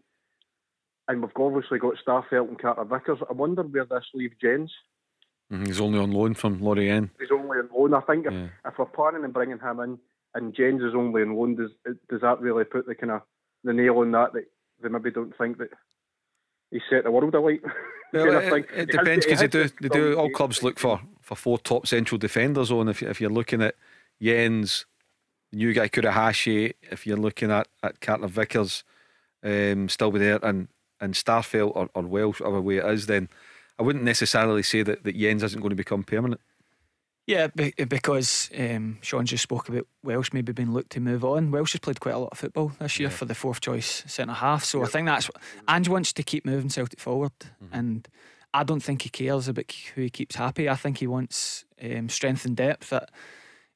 [1.08, 3.20] and we've obviously got Starfelt and Carter Vickers.
[3.30, 4.72] I wonder where this leaves Jenz.
[5.52, 5.66] Mm-hmm.
[5.66, 7.12] He's only on loan from Lorient.
[7.20, 7.94] He's only on loan.
[7.94, 8.48] I think if, yeah.
[8.66, 10.00] if we're planning on bringing him in
[10.36, 11.72] and Jenz is only on loan, does
[12.10, 13.22] does that really put the kind of
[13.64, 14.46] the nail on that that
[14.82, 15.70] they maybe don't think that
[16.72, 17.62] he set the world alight?
[18.14, 21.58] Well, it, it depends because they do they do all clubs look for, for four
[21.58, 22.88] top central defenders on.
[22.88, 23.74] If if you're looking at
[24.22, 24.86] Jenz,
[25.54, 28.84] new guy Furuhashi, if you're looking at at Carter Vickers,
[29.44, 30.68] um, still be there, and
[31.00, 33.30] and Starfelt or, or Welsh, whatever way it is, then
[33.78, 36.40] I wouldn't necessarily say that, that Jenz isn't going to become permanent.
[37.26, 41.52] Yeah, because um, Sean just spoke about Welsh maybe being looked to move on.
[41.52, 43.16] Welsh has played quite a lot of football this year yeah.
[43.16, 46.46] for the fourth choice centre half, so I think that's what Ange wants to keep
[46.46, 47.74] moving Celtic forward, mm-hmm.
[47.74, 48.08] and
[48.54, 50.68] I don't think he cares about who he keeps happy.
[50.68, 53.10] I think he wants um, strength and depth that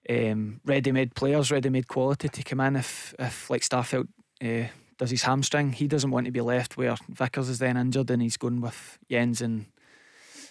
[0.10, 4.08] um, ready-made players, ready-made quality to come in if, if like Starfelt
[4.44, 5.74] uh, does his hamstring.
[5.74, 9.00] He doesn't want to be left where Vickers is then injured and he's going with
[9.10, 9.66] Jenz and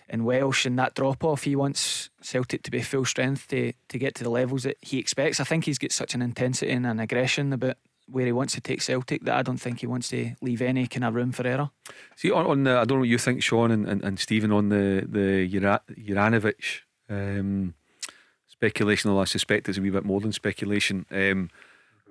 [0.09, 1.43] and Welsh and that drop off.
[1.43, 4.99] He wants Celtic to be full strength to, to get to the levels that he
[4.99, 5.41] expects.
[5.41, 7.77] I think he's got such an intensity and an aggression about
[8.07, 10.87] where he wants to take Celtic that I don't think he wants to leave any
[10.87, 11.71] kind of room for error.
[12.15, 14.53] See, on, on the, I don't know what you think, Sean and, and, and Stephen,
[14.53, 17.75] on the, the Juranovic um,
[18.59, 21.07] speculation, although I suspect it's a wee bit more than speculation.
[21.11, 21.51] Um,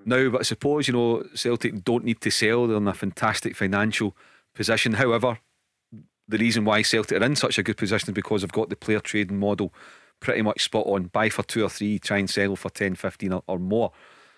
[0.06, 2.68] now, but I suppose, you know, Celtic don't need to sell.
[2.68, 4.16] They're in a fantastic financial
[4.54, 4.94] position.
[4.94, 5.40] However,
[6.28, 8.76] the reason why Celtic are in such a good position is because they've got the
[8.76, 9.74] player trading model
[10.20, 11.06] pretty much spot on.
[11.06, 13.92] Buy for two or three, try and sell for 10, 15 or, or more.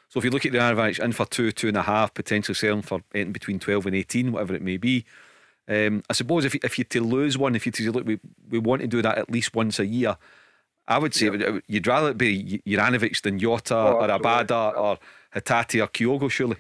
[0.09, 2.55] So if you look at the average in for two, two and a half, potentially
[2.55, 5.05] selling for anything between 12 and 18, whatever it may be.
[5.67, 8.59] Um, I suppose if, if you to lose one, if you to look, we, we
[8.59, 10.17] want to do that at least once a year,
[10.87, 11.59] I would say yeah.
[11.67, 14.97] you'd rather it be Juranovic than Jota oh, or Abada or
[15.35, 16.57] Hatate or Kyogo, surely.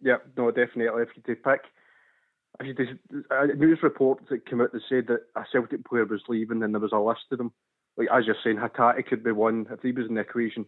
[0.00, 1.02] Yeah, no, definitely.
[1.02, 1.60] If you to pick,
[2.60, 6.22] if you a news report that came out that said that a Celtic player was
[6.28, 7.52] leaving and there was a list of them.
[7.96, 10.64] Like as you're saying, Hatate could be one if he was in the equation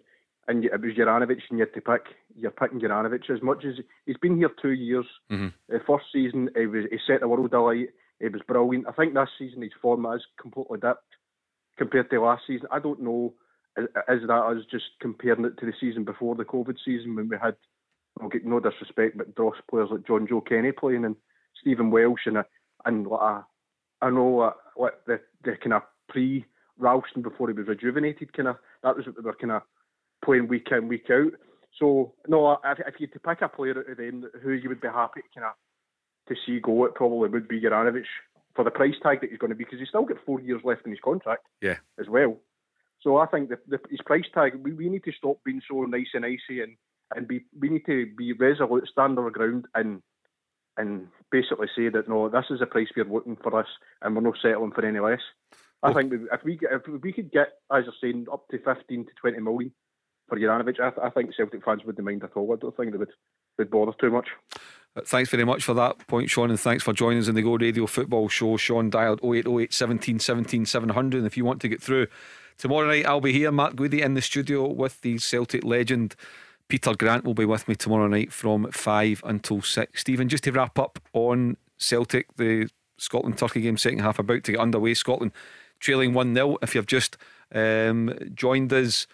[0.48, 3.74] and it was Juranovic and you had to pick, you're picking Juranovic as much as
[4.06, 5.06] he's been here two years.
[5.30, 5.48] Mm-hmm.
[5.68, 7.90] The first season, he was he set the world alight.
[8.18, 8.88] He was brilliant.
[8.88, 11.04] I think this season his form has completely dipped
[11.80, 12.68] compared to last season.
[12.70, 13.32] I don't know
[13.78, 13.88] is,
[14.26, 17.56] that us just comparing it to the season before the COVID season when we had,
[18.20, 21.16] I'll get no disrespect, but dross players like Jonjoe Kenny playing and
[21.58, 22.36] Stephen Welsh and
[22.84, 23.46] and what a,
[24.02, 26.44] I know uh, what the the kind of pre
[26.78, 29.62] Ralston before he was rejuvenated kind of that was what we were kind of
[30.22, 31.32] playing week in, week out.
[31.78, 34.82] So no, if, if you to pick a player out of them who you would
[34.82, 35.54] be happy to kind of
[36.28, 38.04] to see go, it probably would be Juranovic
[38.54, 40.62] for the price tag that he's going to be because he's still got four years
[40.64, 41.46] left in his contract.
[41.60, 42.36] Yeah, as well.
[43.02, 44.54] So I think the, the, his price tag.
[44.62, 46.76] We, we need to stop being so nice and icy and
[47.14, 50.02] and be we need to be resolute, stand our ground, and
[50.76, 53.66] and basically say that no, this is the price we're looking for us,
[54.02, 55.20] and we're not settling for any less.
[55.82, 59.12] I think if we if we could get, as you're saying, up to fifteen to
[59.20, 59.72] twenty million
[60.28, 62.52] for Juranovic, I, I think Celtic fans wouldn't mind at all.
[62.52, 63.10] I don't think they would,
[63.58, 64.28] would bother too much.
[64.96, 67.42] Uh, thanks very much for that point, Sean, and thanks for joining us in the
[67.42, 68.56] Go Radio Football Show.
[68.56, 71.18] Sean dialed 0808 17 17 700.
[71.18, 72.08] And if you want to get through
[72.58, 76.16] tomorrow night, I'll be here, Mark Guidi, in the studio with the Celtic legend.
[76.68, 80.00] Peter Grant will be with me tomorrow night from 5 until 6.
[80.00, 84.52] Stephen, just to wrap up on Celtic, the Scotland Turkey game, second half about to
[84.52, 84.94] get underway.
[84.94, 85.32] Scotland
[85.78, 86.58] trailing 1 0.
[86.62, 87.16] If you've just
[87.54, 89.06] um, joined us,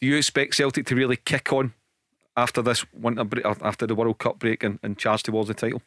[0.00, 1.74] do you expect Celtic to really kick on
[2.38, 5.82] after this winter break, after the World Cup break, and, and charge towards the title?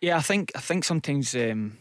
[0.00, 1.78] Yeah, I think I think sometimes um,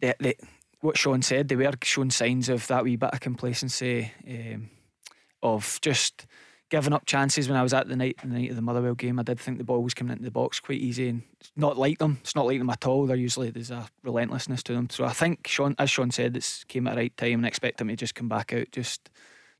[0.00, 0.34] they, they,
[0.80, 4.70] what Sean said, they were showing signs of that wee bit of complacency, um,
[5.42, 6.26] of just
[6.70, 9.18] giving up chances when I was at the night the night of the Motherwell game.
[9.18, 11.22] I did think the ball was coming into the box quite easy and
[11.56, 12.18] not like them.
[12.22, 13.06] It's not like them at all.
[13.06, 14.88] They're usually there's a relentlessness to them.
[14.90, 17.78] So I think Sean, as Sean said, it's came at the right time and expect
[17.78, 19.10] them to just come back out just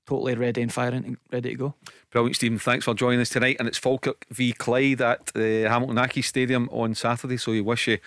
[0.07, 1.74] totally ready and firing and ready to go.
[2.11, 2.59] Brilliant, Stephen.
[2.59, 3.57] Thanks for joining us tonight.
[3.59, 7.36] And it's Falkirk v Clyde at the Hamilton Accies Stadium on Saturday.
[7.36, 7.98] So we wish you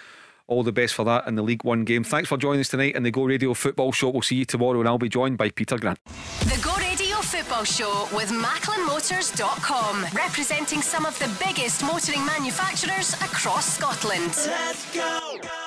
[0.48, 2.04] all the best for that in the League One game.
[2.04, 4.10] Thanks for joining us tonight in the Go Radio Football Show.
[4.10, 6.00] We'll see you tomorrow, and I'll be joined by Peter Grant.
[6.40, 13.76] The Go Radio Football Show with MacklinMotors.com, representing some of the biggest motoring manufacturers across
[13.76, 14.34] Scotland.
[14.48, 15.67] Let's go.